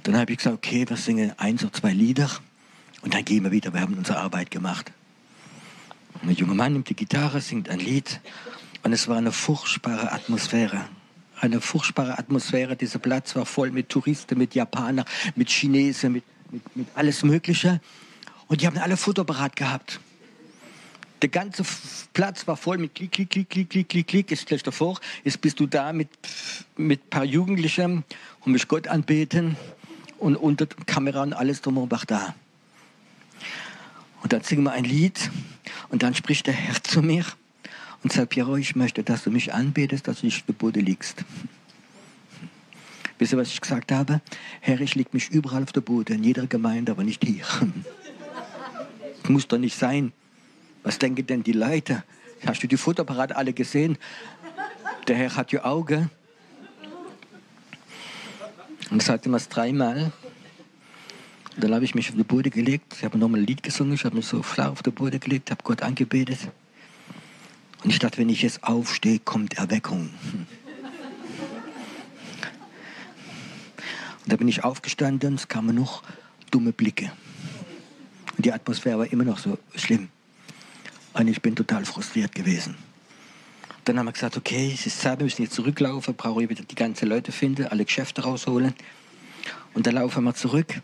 [0.02, 2.30] Dann habe ich gesagt, okay, wir singen eins oder zwei Lieder
[3.02, 3.72] und dann gehen wir wieder.
[3.72, 4.92] Wir haben unsere Arbeit gemacht.
[6.20, 8.20] Und ein junger Mann nimmt die Gitarre, singt ein Lied
[8.82, 10.84] und es war eine furchtbare Atmosphäre.
[11.40, 12.76] Eine furchtbare Atmosphäre.
[12.76, 17.80] Dieser Platz war voll mit Touristen, mit Japanern, mit Chinesen, mit, mit, mit alles Mögliche.
[18.48, 20.00] Und die haben alle Fotoapparat gehabt.
[21.22, 21.64] Der ganze
[22.14, 24.30] Platz war voll mit Klick, Klick, Klick, Klick, Klick, Klick, Klick.
[24.30, 26.08] Jetzt stell dir vor, jetzt bist du da mit,
[26.76, 28.04] mit ein paar Jugendlichen
[28.40, 29.56] und mich Gott anbeten
[30.18, 32.34] und unter Kamera und alles drumherum war da.
[34.22, 35.30] Und dann singen wir ein Lied
[35.88, 37.24] und dann spricht der Herr zu mir
[38.02, 41.24] und sagt, Piero, ich möchte, dass du mich anbetest, dass du nicht zu Boden liegst.
[43.20, 44.22] Wisst ihr, was ich gesagt habe?
[44.62, 47.44] Herr, ich leg mich überall auf der Boden, in jeder Gemeinde, aber nicht hier.
[49.28, 50.14] Muss doch nicht sein.
[50.82, 52.02] Was denken denn die Leute?
[52.46, 53.98] Hast du die Fotoapparate alle gesehen?
[55.06, 56.10] Der Herr hat ja Augen.
[58.90, 60.12] Und sagte mir das dreimal.
[61.58, 62.94] Dann habe ich mich auf die Boden gelegt.
[62.96, 63.92] Ich habe nochmal ein Lied gesungen.
[63.92, 66.38] Ich habe mich so flach auf die Boden gelegt, habe Gott angebetet.
[67.84, 70.08] Und ich dachte, wenn ich jetzt aufstehe, kommt Erweckung.
[74.24, 76.02] Und da bin ich aufgestanden, es kamen noch
[76.50, 77.10] dumme Blicke.
[78.36, 80.08] Und die Atmosphäre war immer noch so schlimm.
[81.12, 82.76] Und ich bin total frustriert gewesen.
[83.84, 86.62] Dann haben wir gesagt, okay, es ist Zeit, wir müssen jetzt zurücklaufen, brauche ich wieder
[86.62, 88.74] die ganzen Leute finden, alle Geschäfte rausholen.
[89.74, 90.80] Und dann laufen wir zurück.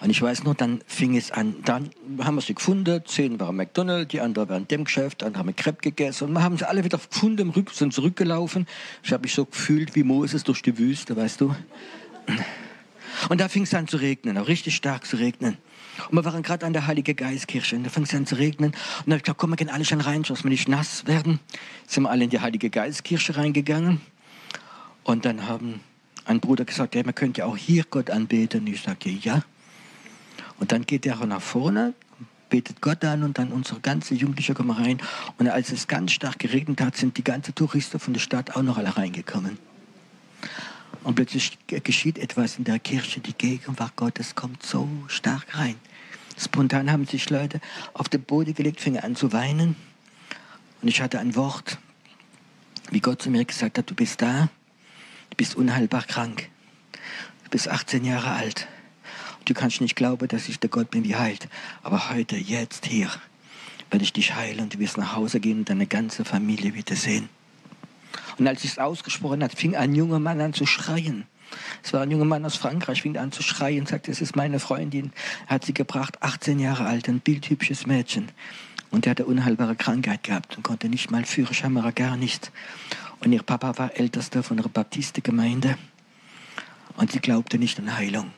[0.00, 3.54] Und ich weiß noch, dann fing es an, dann haben wir sie gefunden, zehn waren
[3.54, 6.66] McDonald's, die anderen waren dem Geschäft, dann haben wir Crepe gegessen und wir haben sie
[6.66, 8.66] alle wieder gefunden, sind zurückgelaufen.
[9.02, 11.54] Ich habe mich so gefühlt wie Moses durch die Wüste, weißt du.
[13.28, 15.58] Und da fing es an zu regnen, auch richtig stark zu regnen.
[16.08, 18.70] Und wir waren gerade an der Heilige Geistkirche und da fing es an zu regnen.
[18.70, 21.06] Und dann habe ich gesagt, komm, wir gehen alle schon rein, dass wir nicht nass
[21.06, 21.40] werden.
[21.86, 24.00] Sind wir alle in die Heilige Geistkirche reingegangen.
[25.04, 25.80] Und dann haben
[26.24, 28.60] ein Bruder gesagt, ja, man könnte ja auch hier Gott anbeten.
[28.60, 29.42] Und ich sagte, ja.
[30.60, 31.94] Und dann geht er auch nach vorne,
[32.50, 35.00] betet Gott an und dann unsere ganze Jugendliche kommen rein.
[35.38, 38.62] Und als es ganz stark geregnet hat, sind die ganzen Touristen von der Stadt auch
[38.62, 39.58] noch alle reingekommen.
[41.02, 45.76] Und plötzlich geschieht etwas in der Kirche, die Gegenwart Gottes kommt so stark rein.
[46.36, 47.60] Spontan haben sich Leute
[47.94, 49.76] auf den Boden gelegt, fingen an zu weinen.
[50.82, 51.78] Und ich hatte ein Wort,
[52.90, 54.48] wie Gott zu mir gesagt hat, du bist da,
[55.30, 56.48] du bist unheilbar krank,
[57.44, 58.68] du bist 18 Jahre alt.
[59.50, 61.48] Du kannst nicht glauben, dass ich der Gott bin, wie heilt.
[61.82, 63.10] Aber heute, jetzt, hier,
[63.90, 66.94] werde ich dich heilen und du wirst nach Hause gehen und deine ganze Familie wieder
[66.94, 67.28] sehen.
[68.38, 71.24] Und als ich es ausgesprochen hat, fing ein junger Mann an zu schreien.
[71.82, 74.60] Es war ein junger Mann aus Frankreich, fing an zu schreien, sagte, es ist meine
[74.60, 75.12] Freundin,
[75.48, 78.30] hat sie gebracht, 18 Jahre alt, ein bildhübsches Mädchen.
[78.92, 82.52] Und der hatte unheilbare Krankheit gehabt und konnte nicht mal führen, scheinbar gar nicht.
[83.18, 85.76] Und ihr Papa war Ältester von einer Baptistengemeinde
[86.98, 88.30] und sie glaubte nicht an Heilung.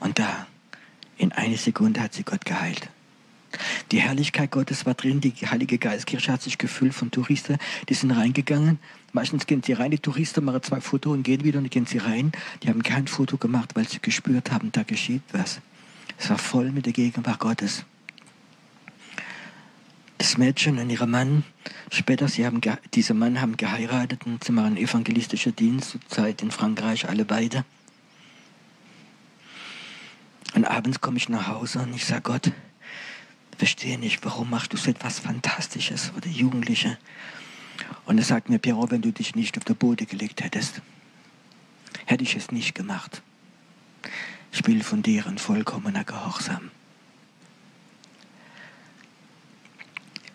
[0.00, 0.46] Und da,
[1.18, 2.88] in einer Sekunde hat sie Gott geheilt.
[3.92, 8.10] Die Herrlichkeit Gottes war drin, die Heilige Geistkirche hat sich gefüllt von Touristen, die sind
[8.10, 8.78] reingegangen.
[9.12, 11.98] Meistens gehen sie rein, die Touristen machen zwei Fotos und gehen wieder und gehen sie
[11.98, 12.32] rein.
[12.62, 15.60] Die haben kein Foto gemacht, weil sie gespürt haben, da geschieht was.
[16.18, 17.84] Es war voll mit der Gegenwart Gottes.
[20.18, 21.44] Das Mädchen und ihr Mann,
[21.90, 22.60] später, sie haben,
[22.94, 27.64] diese Mann haben geheiratet und sie machen evangelistischer Dienst, zur Zeit in Frankreich, alle beide.
[30.54, 32.52] Und abends komme ich nach Hause und ich sage Gott,
[33.58, 36.98] verstehe nicht, warum machst du so etwas Fantastisches für die Jugendliche?
[38.04, 40.80] Und er sagt mir, Piero, wenn du dich nicht auf den Boden gelegt hättest,
[42.06, 43.22] hätte ich es nicht gemacht.
[44.52, 46.70] Ich will von dir ein vollkommener Gehorsam.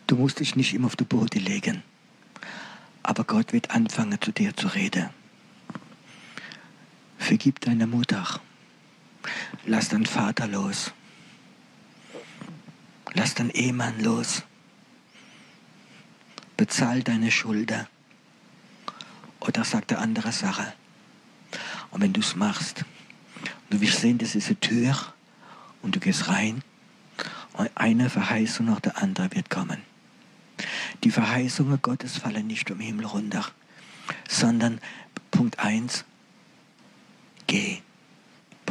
[0.07, 1.83] Du musst dich nicht immer auf den Boden legen,
[3.01, 5.09] aber Gott wird anfangen, zu dir zu reden.
[7.17, 8.41] Vergib deine Mutter.
[9.65, 10.91] Lass deinen Vater los.
[13.13, 14.43] Lass deinen Ehemann los.
[16.57, 17.87] Bezahl deine Schulden.
[19.39, 20.73] Oder sag der andere Sache.
[21.89, 22.85] Und wenn du es machst,
[23.69, 25.13] du wirst sehen, das ist eine Tür
[25.81, 26.63] und du gehst rein
[27.53, 29.81] und eine Verheißung nach der anderen wird kommen.
[31.03, 33.45] Die Verheißungen Gottes fallen nicht vom Himmel runter,
[34.29, 34.79] sondern
[35.31, 36.05] Punkt 1,
[37.47, 37.81] geh.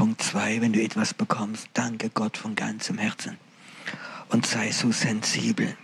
[0.01, 3.37] Punkt 2, wenn du etwas bekommst, danke Gott von ganzem Herzen
[4.31, 5.77] und sei so sensibel.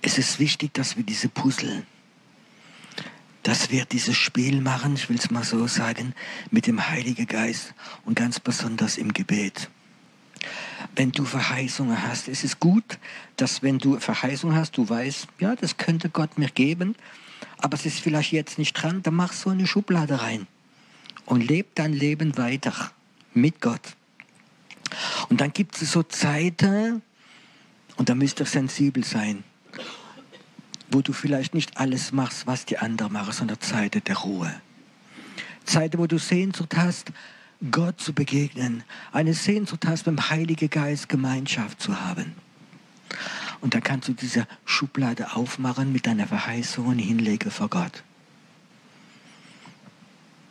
[0.00, 1.84] Es ist wichtig, dass wir diese Puzzle,
[3.42, 6.14] dass wir dieses Spiel machen, ich will es mal so sagen,
[6.52, 9.70] mit dem Heiligen Geist und ganz besonders im Gebet.
[10.94, 13.00] Wenn du Verheißungen hast, es ist gut,
[13.34, 16.94] dass wenn du Verheißungen hast, du weißt, ja, das könnte Gott mir geben,
[17.58, 20.46] aber es ist vielleicht jetzt nicht dran, dann mach so eine Schublade rein
[21.26, 22.92] und leb dein Leben weiter
[23.32, 23.96] mit Gott.
[25.28, 27.02] Und dann gibt es so Zeiten,
[27.96, 29.44] und da müsst ihr sensibel sein,
[30.90, 34.54] wo du vielleicht nicht alles machst, was die anderen machen, sondern Zeiten der Ruhe.
[35.64, 37.12] Zeiten, wo du Sehnsucht hast,
[37.70, 42.34] Gott zu begegnen, eine Sehnsucht hast, mit dem Heiligen Geist Gemeinschaft zu haben.
[43.60, 48.02] Und dann kannst du diese Schublade aufmachen mit deiner Verheißung und hinlegen vor Gott.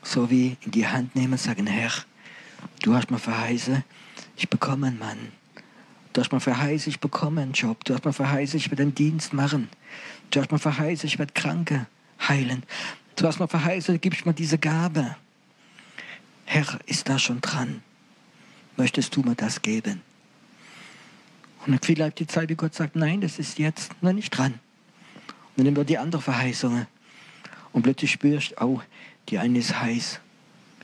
[0.04, 1.92] So wie in die Hand nehmen und sagen, Herr,
[2.82, 3.84] du hast mir verheißen,
[4.36, 5.18] ich bekomme einen Mann.
[6.12, 7.84] Du hast mir verheißen, ich bekomme einen Job.
[7.86, 9.70] Du hast mir verheißen, ich werde einen Dienst machen.
[10.30, 11.88] Du hast mir verheißen, ich werde Kranke
[12.28, 12.64] heilen.
[13.16, 15.16] Du hast mir verheißen, gibst mir diese Gabe.
[16.46, 17.82] Herr, ist da schon dran?
[18.78, 20.02] Möchtest du mir das geben?
[21.66, 24.54] Und dann vielleicht die Zeit, wie Gott sagt, nein, das ist jetzt noch nicht dran.
[24.54, 26.88] Und dann nehmen wir die andere Verheißungen.
[27.72, 28.82] Und plötzlich spürst du, oh,
[29.30, 30.20] die eine ist heiß.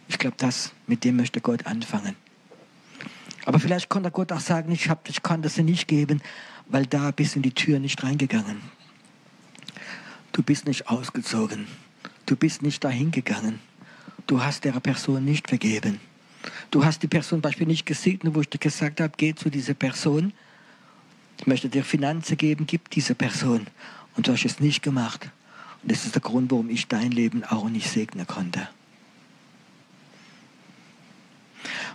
[0.07, 2.15] Ich glaube, das, mit dem möchte Gott anfangen.
[3.45, 6.21] Aber vielleicht konnte Gott auch sagen, ich, hab, ich kann das dir nicht geben,
[6.67, 8.61] weil da bist du in die Tür nicht reingegangen.
[10.31, 11.67] Du bist nicht ausgezogen.
[12.25, 13.59] Du bist nicht dahin gegangen.
[14.27, 15.99] Du hast der Person nicht vergeben.
[16.71, 19.73] Du hast die Person beispielsweise nicht gesegnet, wo ich dir gesagt habe, geh zu dieser
[19.73, 20.33] Person.
[21.39, 23.67] Ich möchte dir Finanzen geben, gib diese Person.
[24.15, 25.29] Und du hast es nicht gemacht.
[25.81, 28.67] Und das ist der Grund, warum ich dein Leben auch nicht segnen konnte.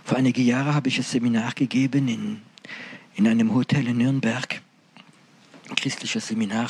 [0.03, 2.41] Vor einigen Jahren habe ich ein Seminar gegeben in,
[3.15, 4.61] in einem Hotel in Nürnberg,
[5.69, 6.69] ein christliches Seminar.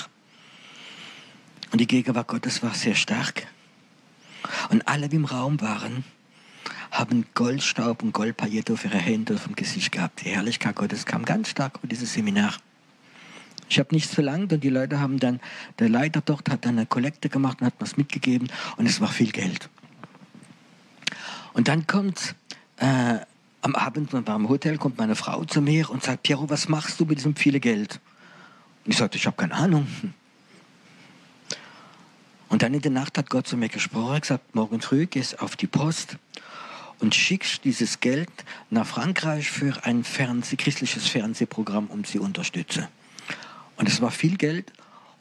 [1.71, 3.47] Und die Gegenwart Gottes war sehr stark.
[4.69, 6.05] Und alle, die im Raum waren,
[6.91, 10.21] haben Goldstaub und Goldpaillette auf ihre Hände auf dem Gesicht gehabt.
[10.23, 12.53] Die Herrlichkeit Gottes kam ganz stark über dieses Seminar.
[13.69, 15.39] Ich habe nichts verlangt und die Leute haben dann,
[15.79, 19.07] der Leiter dort hat dann eine Kollekte gemacht und hat was mitgegeben und es war
[19.07, 19.69] viel Geld.
[21.53, 22.35] Und dann kommt
[22.77, 23.19] äh,
[23.61, 27.05] am Abend beim Hotel kommt meine Frau zu mir und sagt, Piero, was machst du
[27.05, 27.99] mit diesem viele Geld?
[28.85, 29.87] Und ich sagte, ich habe keine Ahnung.
[32.47, 35.55] Und dann in der Nacht hat Gott zu mir gesprochen, gesagt, morgen früh gehst auf
[35.55, 36.17] die Post
[36.99, 38.29] und schickst dieses Geld
[38.69, 42.87] nach Frankreich für ein Fernseh, christliches Fernsehprogramm, um sie zu unterstützen.
[43.77, 44.71] Und es war viel Geld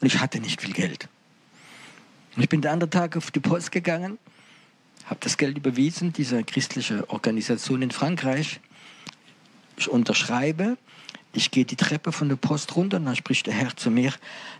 [0.00, 1.08] und ich hatte nicht viel Geld.
[2.36, 4.18] Und ich bin der andere Tag auf die Post gegangen,
[5.06, 8.60] habe das Geld überwiesen, dieser christliche Organisation in Frankreich.
[9.76, 10.76] Ich unterschreibe,
[11.32, 14.12] ich gehe die Treppe von der Post runter und dann spricht der Herr zu mir,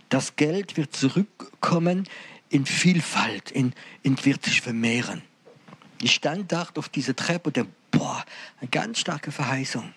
[0.09, 2.07] das Geld wird zurückkommen
[2.49, 5.21] in Vielfalt, in, in wird sich vermehren.
[6.01, 8.23] Ich stand da auf dieser Treppe und der, boah,
[8.59, 9.93] eine ganz starke Verheißung.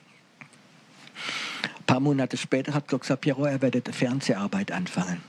[1.89, 5.23] Ein paar Monate später hat Gott gesagt, Piero, er werde Fernseharbeit anfangen.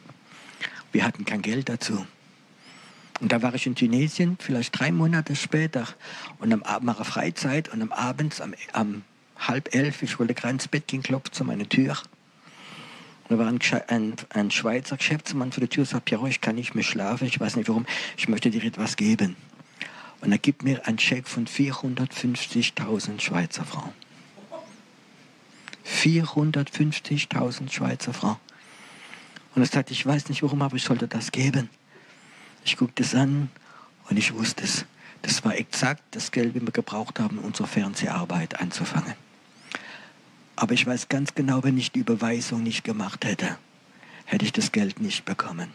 [0.91, 2.05] Wir hatten kein Geld dazu.
[3.21, 5.87] Und da war ich in Tunesien, vielleicht drei Monate später,
[6.39, 9.03] und am Abend mache Freizeit und am Abend, am, am
[9.37, 11.95] halb elf, ich wollte gerade ins Bett gehen, klopft zu meiner Tür.
[13.29, 16.55] Und da war ein, ein, ein Schweizer Geschäftsmann vor der Tür, sagt, Piero, ich kann
[16.55, 17.85] nicht mehr schlafen, ich weiß nicht warum,
[18.17, 19.37] ich möchte dir etwas geben.
[20.19, 23.98] Und er gibt mir einen Scheck von 450.000 Schweizer Franken.
[25.89, 28.41] 450.000 Schweizer Franken.
[29.55, 31.69] Und er sagt, ich weiß nicht warum, aber ich sollte das geben.
[32.63, 33.49] Ich guckte es an
[34.09, 34.85] und ich wusste es.
[35.21, 39.15] Das war exakt das Geld, das wir gebraucht haben, unsere Fernseharbeit anzufangen.
[40.55, 43.57] Aber ich weiß ganz genau, wenn ich die Überweisung nicht gemacht hätte,
[44.25, 45.73] hätte ich das Geld nicht bekommen.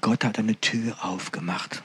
[0.00, 1.82] Gott hat eine Tür aufgemacht.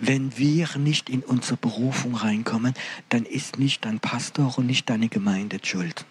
[0.00, 2.74] Wenn wir nicht in unsere Berufung reinkommen,
[3.08, 6.04] dann ist nicht dein Pastor und nicht deine Gemeinde schuld,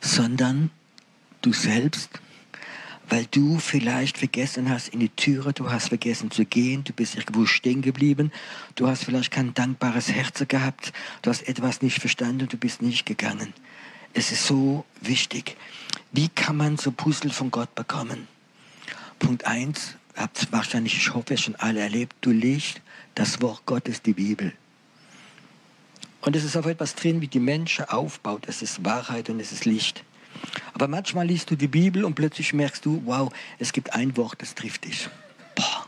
[0.00, 0.70] sondern
[1.40, 2.10] du selbst,
[3.08, 7.14] weil du vielleicht vergessen hast in die Türe, du hast vergessen zu gehen, du bist
[7.14, 8.32] irgendwo stehen geblieben,
[8.74, 13.06] du hast vielleicht kein dankbares Herz gehabt, du hast etwas nicht verstanden, du bist nicht
[13.06, 13.52] gegangen.
[14.12, 15.56] Es ist so wichtig.
[16.10, 18.28] Wie kann man so Puzzle von Gott bekommen?
[19.18, 22.80] Punkt eins, habt wahrscheinlich, ich hoffe, schon alle erlebt, du liest
[23.14, 24.52] das Wort Gottes, die Bibel.
[26.20, 28.44] Und es ist auch etwas drin, wie die Menschen aufbaut.
[28.46, 30.04] Es ist Wahrheit und es ist Licht.
[30.72, 34.40] Aber manchmal liest du die Bibel und plötzlich merkst du, wow, es gibt ein Wort,
[34.40, 35.08] das trifft dich.
[35.54, 35.86] Boah.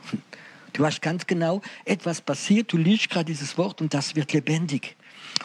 [0.73, 4.97] Du weißt ganz genau, etwas passiert, du liest gerade dieses Wort und das wird lebendig.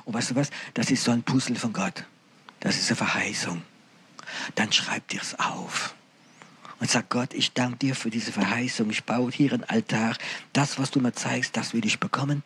[0.06, 0.50] Und weißt du was?
[0.74, 2.04] Das ist so ein Puzzle von Gott.
[2.60, 3.62] Das ist eine Verheißung.
[4.56, 5.94] Dann schreib dir es auf
[6.80, 8.89] und sag Gott, ich danke dir für diese Verheißung.
[8.89, 10.15] Ich baue hier ein Altar.
[10.54, 12.44] Das, was du mir zeigst, das will ich bekommen.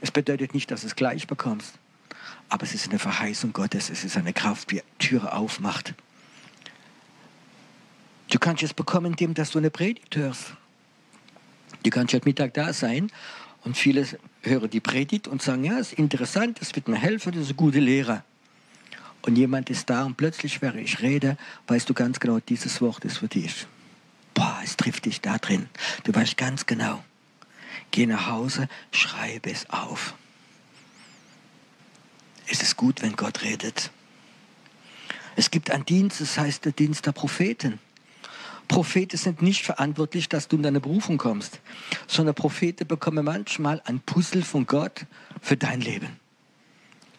[0.00, 1.74] Es bedeutet nicht, dass du es gleich bekommst,
[2.48, 3.90] aber es ist eine Verheißung Gottes.
[3.90, 5.94] Es ist eine Kraft, die Türe aufmacht.
[8.30, 10.54] Du kannst es bekommen, indem dass du eine Predigt hörst.
[11.82, 13.10] Du kannst heute Mittag da sein
[13.62, 14.06] und viele
[14.42, 17.50] hören die Predigt und sagen, ja, es ist interessant, das wird mir helfen, das ist
[17.50, 18.24] ein guter Lehrer
[19.24, 23.04] und jemand ist da und plötzlich, während ich rede, weißt du ganz genau, dieses Wort
[23.06, 23.66] ist für dich.
[24.34, 25.68] Boah, es trifft dich da drin.
[26.02, 27.02] Du weißt ganz genau.
[27.90, 30.14] Geh nach Hause, schreibe es auf.
[32.46, 33.90] Es ist gut, wenn Gott redet.
[35.36, 37.78] Es gibt einen Dienst, das heißt der Dienst der Propheten.
[38.68, 41.60] Propheten sind nicht verantwortlich, dass du in deine Berufung kommst,
[42.06, 45.06] sondern Propheten bekommen manchmal ein Puzzle von Gott
[45.40, 46.23] für dein Leben.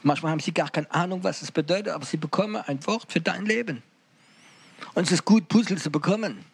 [0.05, 3.19] Manchmal haben sie gar keine Ahnung, was es bedeutet, aber sie bekommen ein Wort für
[3.19, 3.81] dein Leben.
[4.93, 6.45] Und es ist gut, Puzzle zu bekommen.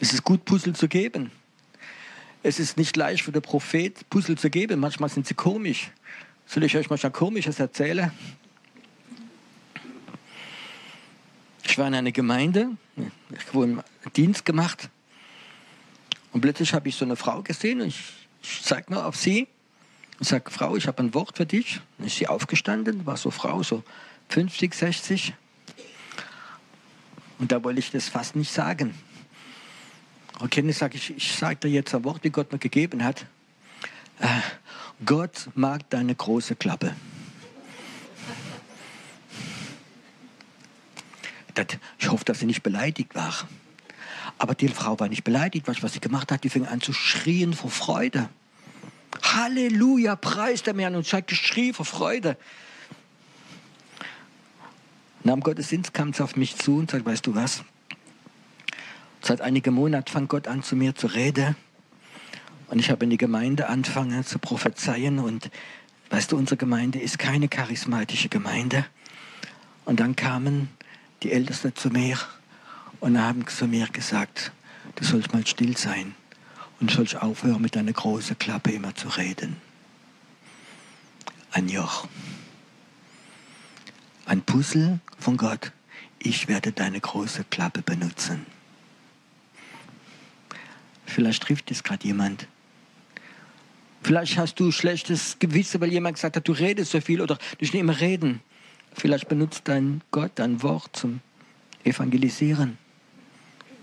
[0.00, 1.30] Es ist gut, Puzzle zu geben.
[2.42, 4.80] Es ist nicht leicht für den Prophet, Puzzle zu geben.
[4.80, 5.92] Manchmal sind sie komisch.
[6.46, 8.10] Soll ich euch mal schon Komisches erzählen?
[11.62, 13.82] Ich war in einer Gemeinde, ich habe einen
[14.16, 14.90] Dienst gemacht
[16.32, 18.00] und plötzlich habe ich so eine Frau gesehen und ich,
[18.42, 19.46] ich zeige mal auf sie
[20.20, 21.80] ich sage, Frau, ich habe ein Wort für dich.
[21.96, 23.84] Dann ist sie aufgestanden, war so Frau, so
[24.30, 25.34] 50, 60.
[27.38, 28.94] Und da wollte ich das fast nicht sagen.
[30.40, 33.26] Okay, ich sage, ich, ich sage dir jetzt ein Wort, wie Gott mir gegeben hat.
[34.18, 34.26] Äh,
[35.04, 36.94] Gott mag deine große Klappe.
[41.54, 41.66] Das,
[41.98, 43.34] ich hoffe, dass sie nicht beleidigt war.
[44.38, 46.44] Aber die Frau war nicht beleidigt, was sie gemacht hat.
[46.44, 48.28] Die fing an zu schrien vor Freude.
[49.22, 50.94] Halleluja, preis der Herrn.
[50.94, 52.36] Und ich habe geschrien vor Freude.
[55.24, 57.64] Nach dem Gottesdienst kam es auf mich zu und sagte, weißt du was?
[59.20, 61.56] Seit einigen Monaten fängt Gott an, zu mir zu reden.
[62.68, 65.50] Und ich habe in die Gemeinde angefangen zu prophezeien und
[66.10, 68.86] weißt du, unsere Gemeinde ist keine charismatische Gemeinde.
[69.84, 70.68] Und dann kamen
[71.22, 72.18] die Ältesten zu mir
[73.00, 74.52] und haben zu mir gesagt,
[74.96, 76.14] du sollst mal still sein
[76.80, 79.56] und sollst aufhören mit deiner großen Klappe immer zu reden.
[81.50, 82.06] Ein Joch.
[84.26, 85.72] Ein Puzzle von Gott.
[86.18, 88.46] Ich werde deine große Klappe benutzen.
[91.06, 92.46] Vielleicht trifft es gerade jemand.
[94.02, 97.40] Vielleicht hast du schlechtes Gewissen, weil jemand gesagt hat, du redest so viel oder du
[97.60, 98.40] nicht immer reden.
[98.92, 101.20] Vielleicht benutzt dein Gott dein Wort zum
[101.84, 102.78] Evangelisieren,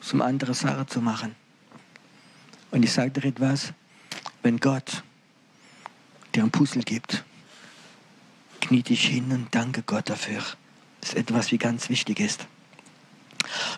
[0.02, 1.36] zum andere Sache zu machen.
[2.76, 3.71] Und ich sage dir etwas,
[4.43, 5.01] wenn Gott
[6.36, 7.23] dir ein Puzzle gibt,
[8.59, 10.43] knie dich hin und danke Gott dafür.
[10.99, 12.47] Das ist etwas, wie ganz wichtig ist.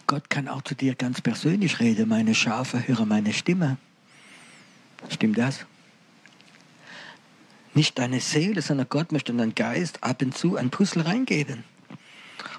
[0.08, 2.10] Gott kann auch zu dir ganz persönlich reden.
[2.10, 3.78] Meine Schafe hören meine Stimme.
[5.10, 5.68] Stimmt das?
[7.76, 11.66] Nicht deine Seele, sondern Gott möchte in deinen Geist ab und zu ein Puzzle reingeben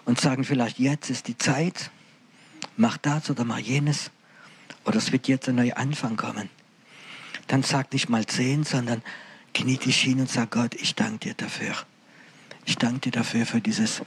[0.04, 1.90] und sagen vielleicht, jetzt ist die Zeit,
[2.76, 4.12] mach das oder mach jenes
[4.84, 6.50] oder es wird jetzt ein neuer Anfang kommen.
[7.46, 9.02] Dann sag nicht mal zehn, sondern
[9.54, 11.74] knie dich hin und sag Gott, ich danke dir dafür.
[12.66, 14.02] Ich danke dir dafür, für dieses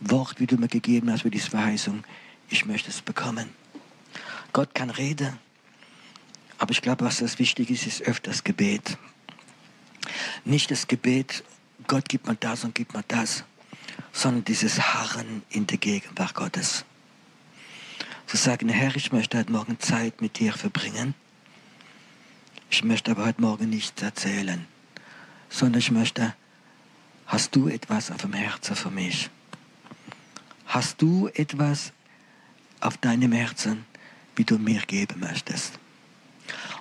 [0.00, 2.04] Wort, wie du mir gegeben hast, für diese Verheißung.
[2.50, 3.48] Ich möchte es bekommen.
[4.52, 5.38] Gott kann reden,
[6.58, 8.98] aber ich glaube, was das wichtig ist, ist öfters Gebet.
[10.44, 11.44] Nicht das Gebet,
[11.86, 13.44] Gott gib mir das und gib mir das,
[14.12, 16.84] sondern dieses Harren in der Gegenwart Gottes.
[18.28, 21.14] Zu sagen, Herr, ich möchte heute Morgen Zeit mit dir verbringen.
[22.68, 24.66] Ich möchte aber heute Morgen nichts erzählen,
[25.48, 26.34] sondern ich möchte
[27.26, 29.30] Hast du etwas auf dem Herzen für mich?
[30.66, 31.94] Hast du etwas
[32.80, 33.86] auf deinem Herzen,
[34.36, 35.78] wie du mir geben möchtest?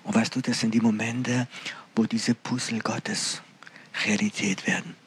[0.03, 1.47] Und weißt du, das sind die Momente,
[1.95, 3.41] wo diese Puzzle Gottes
[4.05, 4.97] Realität werden.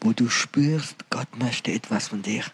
[0.00, 2.44] Wo du spürst, Gott möchte etwas von dir.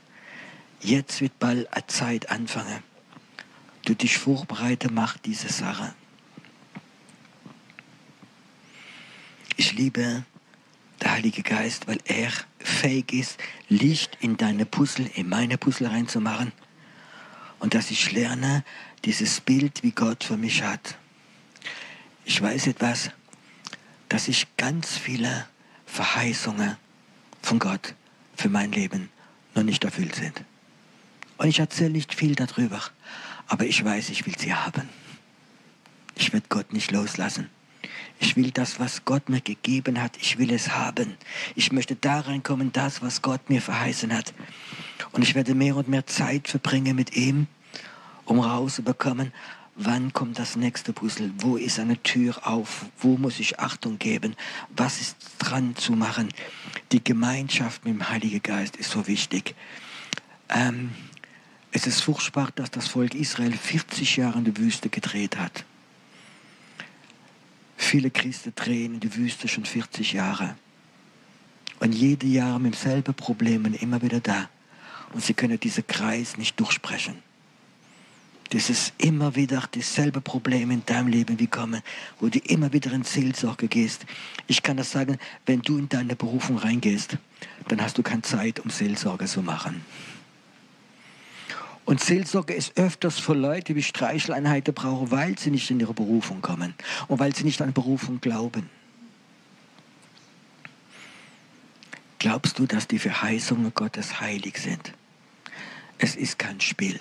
[0.80, 2.82] Jetzt wird bald eine Zeit anfangen.
[3.84, 5.94] Du dich vorbereite, mach diese Sache.
[9.56, 10.24] Ich liebe
[11.00, 12.30] der Heilige Geist, weil er
[12.60, 16.52] fähig ist, Licht in deine Puzzle, in meine Puzzle reinzumachen.
[17.58, 18.64] Und dass ich lerne,
[19.04, 20.96] dieses Bild, wie Gott für mich hat.
[22.24, 23.10] Ich weiß etwas,
[24.08, 25.46] dass ich ganz viele
[25.86, 26.76] Verheißungen
[27.42, 27.94] von Gott
[28.36, 29.10] für mein Leben
[29.54, 30.44] noch nicht erfüllt sind.
[31.38, 32.80] Und ich erzähle nicht viel darüber,
[33.52, 34.88] aber ich weiß, ich will sie haben.
[36.16, 37.50] Ich werde Gott nicht loslassen.
[38.18, 41.18] Ich will das, was Gott mir gegeben hat, ich will es haben.
[41.54, 44.32] Ich möchte da reinkommen, das, was Gott mir verheißen hat.
[45.12, 47.46] Und ich werde mehr und mehr Zeit verbringen mit ihm,
[48.24, 49.34] um rauszubekommen,
[49.76, 54.34] wann kommt das nächste Puzzle, wo ist eine Tür auf, wo muss ich Achtung geben,
[54.74, 56.30] was ist dran zu machen.
[56.90, 59.54] Die Gemeinschaft mit dem Heiligen Geist ist so wichtig.
[60.48, 60.92] Ähm,
[61.72, 65.64] es ist furchtbar, dass das Volk Israel 40 Jahre in der Wüste gedreht hat.
[67.76, 70.54] Viele Christen drehen in die Wüste schon 40 Jahre.
[71.80, 74.48] Und jede Jahr mit demselben Problem und immer wieder da.
[75.14, 77.16] Und sie können diesen Kreis nicht durchsprechen.
[78.50, 81.80] Das ist immer wieder dasselbe Problem in deinem Leben wie kommen,
[82.20, 84.04] wo du immer wieder in Seelsorge gehst.
[84.46, 87.16] Ich kann das sagen, wenn du in deine Berufung reingehst,
[87.68, 89.82] dann hast du keine Zeit, um Seelsorge zu machen.
[91.84, 96.40] Und Seelsorge ist öfters für Leute, die Streicheleinheiten brauchen, weil sie nicht in ihre Berufung
[96.40, 96.74] kommen
[97.08, 98.70] und weil sie nicht an Berufung glauben.
[102.18, 104.92] Glaubst du, dass die Verheißungen Gottes heilig sind?
[105.98, 107.00] Es ist kein Spiel.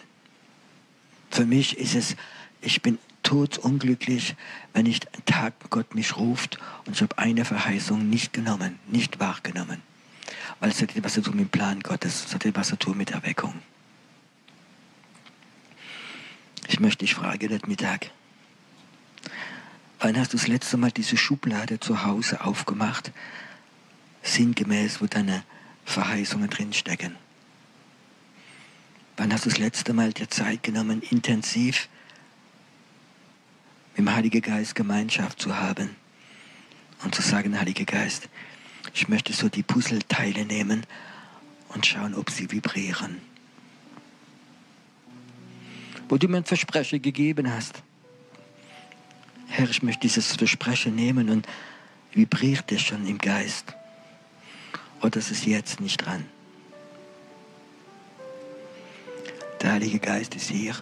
[1.30, 2.16] Für mich ist es,
[2.60, 4.36] ich bin todunglücklich,
[4.74, 9.20] wenn ich einen Tag Gott mich ruft und ich habe eine Verheißung nicht genommen, nicht
[9.20, 9.84] wahrgenommen.
[10.60, 12.98] Weil es hat etwas zu tun mit dem Plan Gottes, es hat etwas zu tun
[12.98, 13.54] mit Erweckung.
[16.68, 18.12] Ich möchte dich fragen heute Mittag.
[20.00, 23.12] Wann hast du das letzte Mal diese Schublade zu Hause aufgemacht,
[24.24, 25.44] sinngemäß, wo deine
[25.86, 27.16] Verheißungen drinstecken?
[29.18, 31.90] Wann hast du das letzte Mal dir Zeit genommen, intensiv
[33.92, 35.96] mit dem Heiligen Geist Gemeinschaft zu haben
[37.04, 38.30] und zu sagen, Heiliger Geist,
[38.94, 40.86] ich möchte so die Puzzleteile nehmen
[41.70, 43.31] und schauen, ob sie vibrieren
[46.12, 47.84] wo du mir ein Versprechen gegeben hast.
[49.48, 51.48] Herr, ich möchte dieses Versprechen nehmen und
[52.12, 53.74] vibriert es schon im Geist.
[55.02, 56.26] Oder ist es jetzt nicht dran?
[59.62, 60.76] Der Heilige Geist ist hier.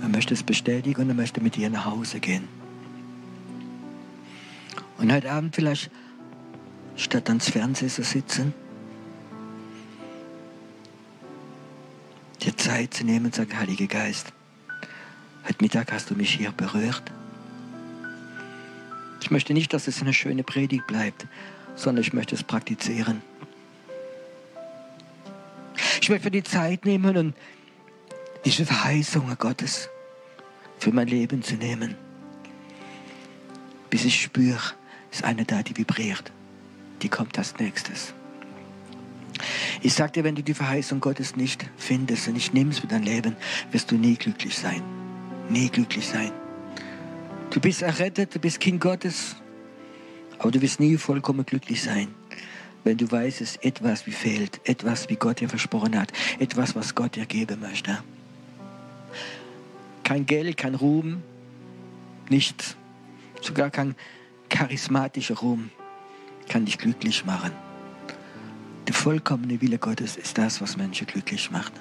[0.00, 2.46] Er möchte es bestätigen und er möchte mit dir nach Hause gehen.
[4.98, 5.90] Und heute Abend vielleicht
[6.94, 8.54] statt ans Fernseher zu sitzen,
[12.44, 14.32] dir Zeit zu nehmen und sagen, Heiliger Geist,
[15.46, 17.02] heute Mittag hast du mich hier berührt.
[19.22, 21.26] Ich möchte nicht, dass es eine schöne Predigt bleibt,
[21.74, 23.22] sondern ich möchte es praktizieren.
[26.02, 27.34] Ich möchte die Zeit nehmen und
[28.44, 29.88] diese Verheißungen Gottes
[30.78, 31.94] für mein Leben zu nehmen.
[33.88, 34.74] Bis ich spüre,
[35.10, 36.30] ist eine da, die vibriert.
[37.00, 38.12] Die kommt als nächstes.
[39.82, 43.02] Ich sage dir, wenn du die Verheißung Gottes nicht findest und nicht nimmst für dein
[43.02, 43.36] Leben,
[43.72, 44.82] wirst du nie glücklich sein.
[45.48, 46.32] Nie glücklich sein.
[47.50, 49.36] Du bist errettet, du bist Kind Gottes,
[50.38, 52.08] aber du wirst nie vollkommen glücklich sein,
[52.82, 56.74] wenn du weißt, es ist etwas wie fehlt, etwas wie Gott dir versprochen hat, etwas,
[56.74, 58.02] was Gott dir geben möchte.
[60.02, 61.22] Kein Geld, kein Ruhm,
[62.28, 62.76] nichts,
[63.40, 63.94] sogar kein
[64.48, 65.70] charismatischer Ruhm
[66.48, 67.52] kann dich glücklich machen.
[68.86, 71.72] Der vollkommene Wille Gottes ist das, was Menschen glücklich macht.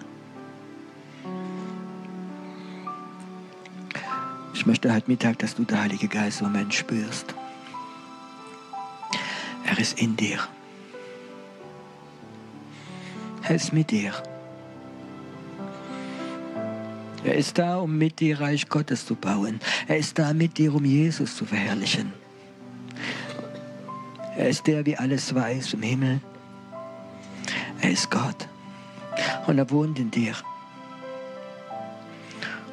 [4.53, 7.35] Ich möchte heute Mittag, dass du der Heilige Geist im Moment spürst.
[9.65, 10.39] Er ist in dir.
[13.43, 14.13] Er ist mit dir.
[17.25, 19.59] Er ist da, um mit dir Reich Gottes zu bauen.
[19.87, 22.13] Er ist da mit dir, um Jesus zu verherrlichen.
[24.37, 26.21] Er ist der, wie alles weiß im Himmel.
[27.83, 28.47] Er ist Gott.
[29.45, 30.33] Und er wohnt in dir.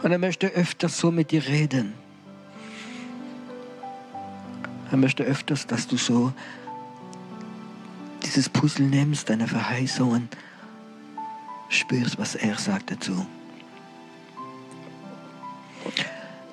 [0.03, 1.95] Und er möchte öfters so mit dir reden.
[4.91, 6.33] Er möchte öfters, dass du so
[8.23, 10.29] dieses Puzzle nimmst, deine Verheißungen,
[11.69, 13.27] spürst, was er sagt dazu.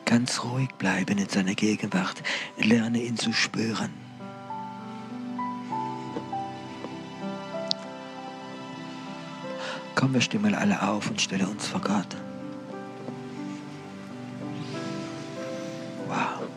[0.05, 2.23] Ganz ruhig bleiben in seiner Gegenwart.
[2.57, 4.06] Lerne ihn zu spüren.
[9.97, 12.15] Komm, wir mal alle auf und stelle uns vor Gott.
[16.07, 16.47] Wow.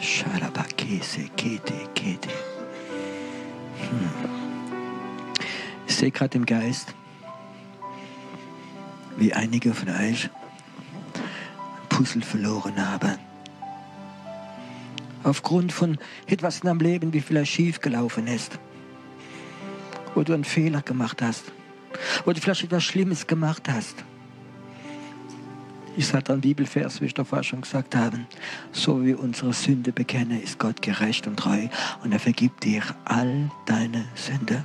[0.00, 2.28] Shalabakese, kete, kete.
[2.28, 4.08] Hm.
[5.88, 6.94] Ich sehe gerade im Geist,
[9.16, 13.18] wie einige von euch ein Puzzle verloren haben.
[15.24, 18.60] Aufgrund von etwas in deinem Leben, wie vielleicht schief gelaufen ist.
[20.14, 21.52] Wo du einen Fehler gemacht hast
[22.24, 24.04] wo du vielleicht etwas Schlimmes gemacht hast.
[25.96, 28.20] Ich sage einen Bibelvers, wie ich davor schon gesagt habe.
[28.72, 31.68] So wie unsere Sünde bekenne, ist Gott gerecht und treu
[32.02, 34.64] und er vergibt dir all deine Sünde.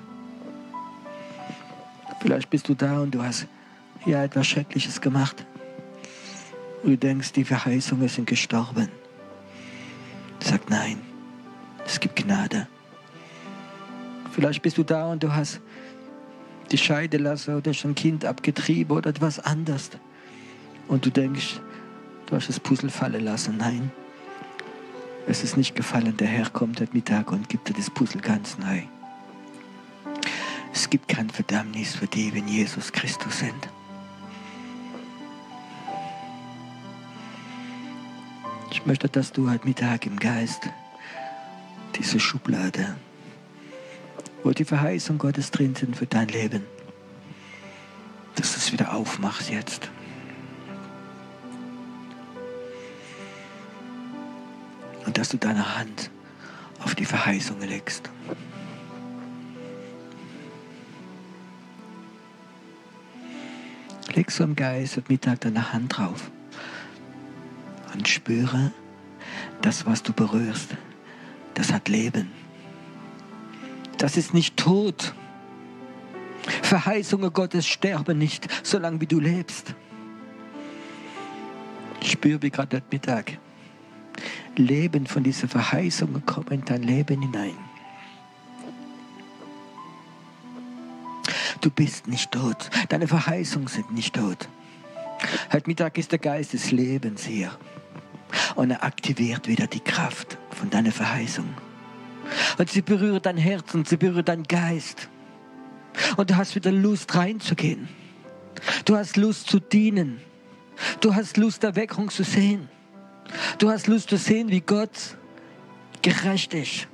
[2.21, 3.47] Vielleicht bist du da und du hast
[4.05, 5.45] ja etwas Schreckliches gemacht.
[6.83, 8.89] Und du denkst, die Verheißungen sind gestorben.
[10.39, 10.99] Sag nein,
[11.85, 12.67] es gibt Gnade.
[14.31, 15.59] Vielleicht bist du da und du hast
[16.71, 19.91] die Scheide lassen oder schon Kind abgetrieben oder etwas anderes.
[20.87, 21.59] Und du denkst,
[22.25, 23.57] du hast das Puzzle fallen lassen.
[23.57, 23.91] Nein,
[25.27, 26.17] es ist nicht gefallen.
[26.17, 28.81] Der Herr kommt heute Mittag und gibt dir das Puzzle ganz neu.
[30.73, 33.69] Es gibt kein Verdammnis für die, wenn Jesus Christus sind.
[38.71, 40.69] Ich möchte, dass du heute Mittag im Geist
[41.95, 42.95] diese Schublade
[44.45, 46.63] wo die Verheißung Gottes drin sind für dein Leben,
[48.35, 49.89] dass du es wieder aufmachst jetzt.
[55.07, 56.11] Und dass du deine Hand
[56.83, 58.11] auf die Verheißung legst.
[64.13, 66.29] Leg so im Geist und Mittag deine Hand drauf
[67.93, 68.71] und spüre,
[69.63, 70.69] das, was du berührst,
[71.55, 72.44] das hat Leben.
[73.97, 75.13] Das ist nicht tot.
[76.61, 79.73] Verheißungen Gottes sterben nicht, solange wie du lebst.
[82.01, 83.37] Ich spüre wie gerade heute Mittag.
[84.55, 87.57] Leben von dieser Verheißungen kommen in dein Leben hinein.
[91.61, 92.69] Du bist nicht tot.
[92.89, 94.47] Deine Verheißungen sind nicht tot.
[95.51, 97.57] Heute Mittag ist der Geist des Lebens hier.
[98.55, 101.49] Und er aktiviert wieder die Kraft von deiner Verheißung.
[102.57, 105.09] Und sie berührt dein Herz und sie berührt deinen Geist.
[106.17, 107.87] Und du hast wieder Lust reinzugehen.
[108.85, 110.19] Du hast Lust zu dienen.
[110.99, 112.69] Du hast Lust, Erweckung zu sehen.
[113.57, 115.17] Du hast Lust zu sehen, wie Gott
[116.01, 116.87] gerecht ist.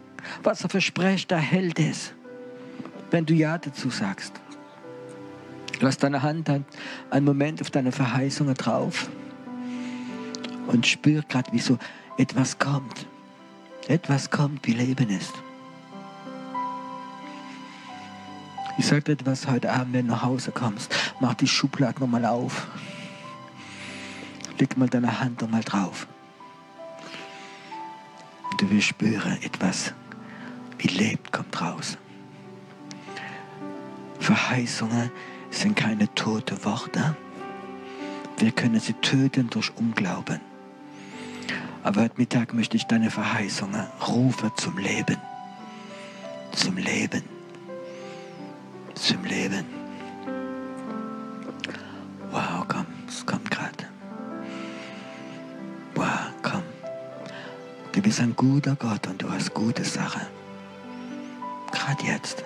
[0.44, 2.14] Was er verspricht, erhält es.
[3.10, 4.34] Wenn du Ja dazu sagst.
[5.80, 6.50] Lass deine Hand
[7.10, 9.10] einen Moment auf deine Verheißungen drauf.
[10.68, 11.78] und spür gerade, wie so
[12.18, 13.08] etwas kommt.
[13.88, 15.34] Etwas kommt, wie Leben ist.
[18.78, 20.96] Ich sage dir etwas heute Abend, wenn du nach Hause kommst.
[21.20, 22.68] Mach die Schublade nochmal auf.
[24.58, 26.08] Leg mal deine Hand nochmal drauf.
[28.52, 29.94] Und du wirst spüren, etwas
[30.78, 31.98] wie lebt, kommt raus.
[34.20, 35.12] Verheißungen
[35.50, 37.16] sind keine toten Worte.
[38.38, 40.51] Wir können sie töten durch Unglauben.
[41.84, 45.18] Aber heute Mittag möchte ich deine Verheißungen rufen zum Leben.
[46.52, 47.24] Zum Leben.
[48.94, 49.66] Zum Leben.
[52.32, 53.90] Wow, komm, es kommt gerade.
[55.96, 56.64] Wow, komm.
[57.94, 60.22] Du bist ein guter Gott und du hast gute Sachen.
[61.72, 62.44] Gerade jetzt.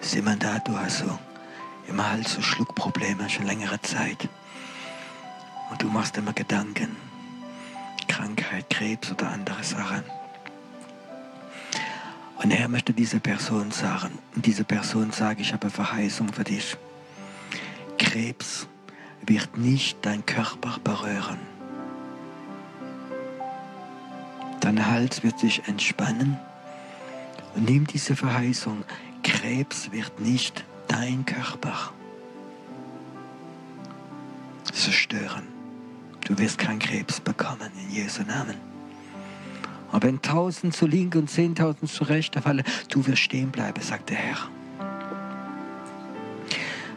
[0.00, 1.18] Ist jemand da, du hast so
[1.86, 4.28] immer halt so Schluckprobleme schon längere Zeit.
[5.70, 7.07] Und du machst immer Gedanken.
[8.18, 10.02] Krankheit, Krebs oder andere Sachen.
[12.42, 16.76] Und er möchte dieser Person sagen, diese Person sagt, ich habe Verheißung für dich.
[17.96, 18.66] Krebs
[19.24, 21.38] wird nicht dein Körper berühren.
[24.62, 26.38] Dein Hals wird sich entspannen
[27.54, 28.82] und nimm diese Verheißung.
[29.22, 31.92] Krebs wird nicht dein Körper
[34.72, 35.57] zerstören.
[36.28, 38.56] Du wirst keinen Krebs bekommen in Jesu Namen.
[39.90, 44.10] Aber wenn tausend zu links und zehntausend zu rechts fallen, du wirst stehen bleiben, sagt
[44.10, 44.36] der Herr.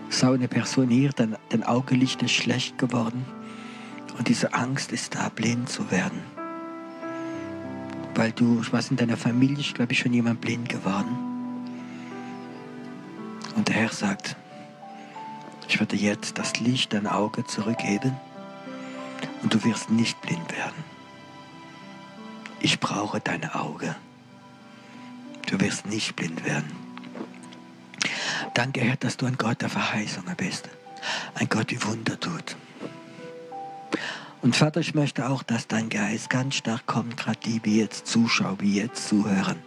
[0.10, 3.26] Sau eine Person hier, dein, dein Augelicht ist schlecht geworden
[4.18, 6.20] und diese Angst ist da, blind zu werden.
[8.16, 11.18] Weil du, ich weiß, in deiner Familie ist, glaube ich, schon jemand blind geworden.
[13.56, 14.36] Und der Herr sagt,
[15.70, 18.12] ich werde jetzt das Licht dein Auge zurückgeben
[19.42, 20.84] und du wirst nicht blind werden.
[22.60, 23.96] Ich brauche deine Auge.
[25.48, 26.72] Du wirst nicht blind werden.
[28.54, 30.70] Danke, Herr, dass du ein Gott der Verheißungen bist.
[31.36, 32.56] Ein Gott, wie Wunder tut.
[34.42, 38.08] Und Vater, ich möchte auch, dass dein Geist ganz stark kommt, gerade die, die jetzt
[38.08, 39.58] zuschauen, die jetzt zuhören.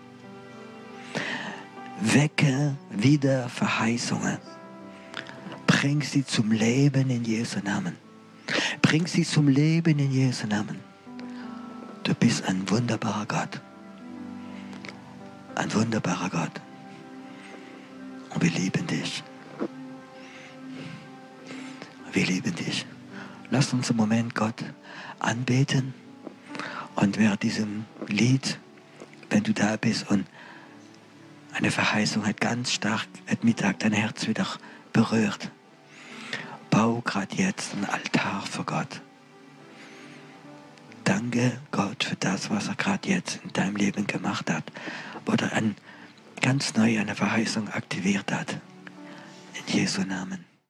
[2.01, 4.39] Wecke wieder Verheißungen.
[5.66, 8.03] Bring sie zum Leben in Jesu Namen.
[8.82, 10.80] Bring sie zum Leben in Jesu Namen.
[12.03, 13.61] Du bist ein wunderbarer Gott.
[15.55, 16.61] Ein wunderbarer Gott.
[18.30, 19.22] Und wir lieben dich.
[22.12, 22.86] Wir lieben dich.
[23.51, 24.64] Lass uns im Moment Gott
[25.18, 25.95] anbeten.
[26.95, 28.59] Und während diesem Lied,
[29.30, 30.26] wenn du da bist und
[31.53, 34.47] eine Verheißung hat ganz stark at Mittag dein Herz wieder
[34.92, 35.51] berührt,
[36.75, 39.01] bau gerade jetzt einen Altar für Gott.
[41.05, 44.64] Danke Gott für das, was er gerade jetzt in deinem Leben gemacht hat.
[45.27, 45.77] Oder ein,
[46.41, 48.59] ganz neu eine Verheißung aktiviert hat.
[49.55, 50.45] In Jesu Namen.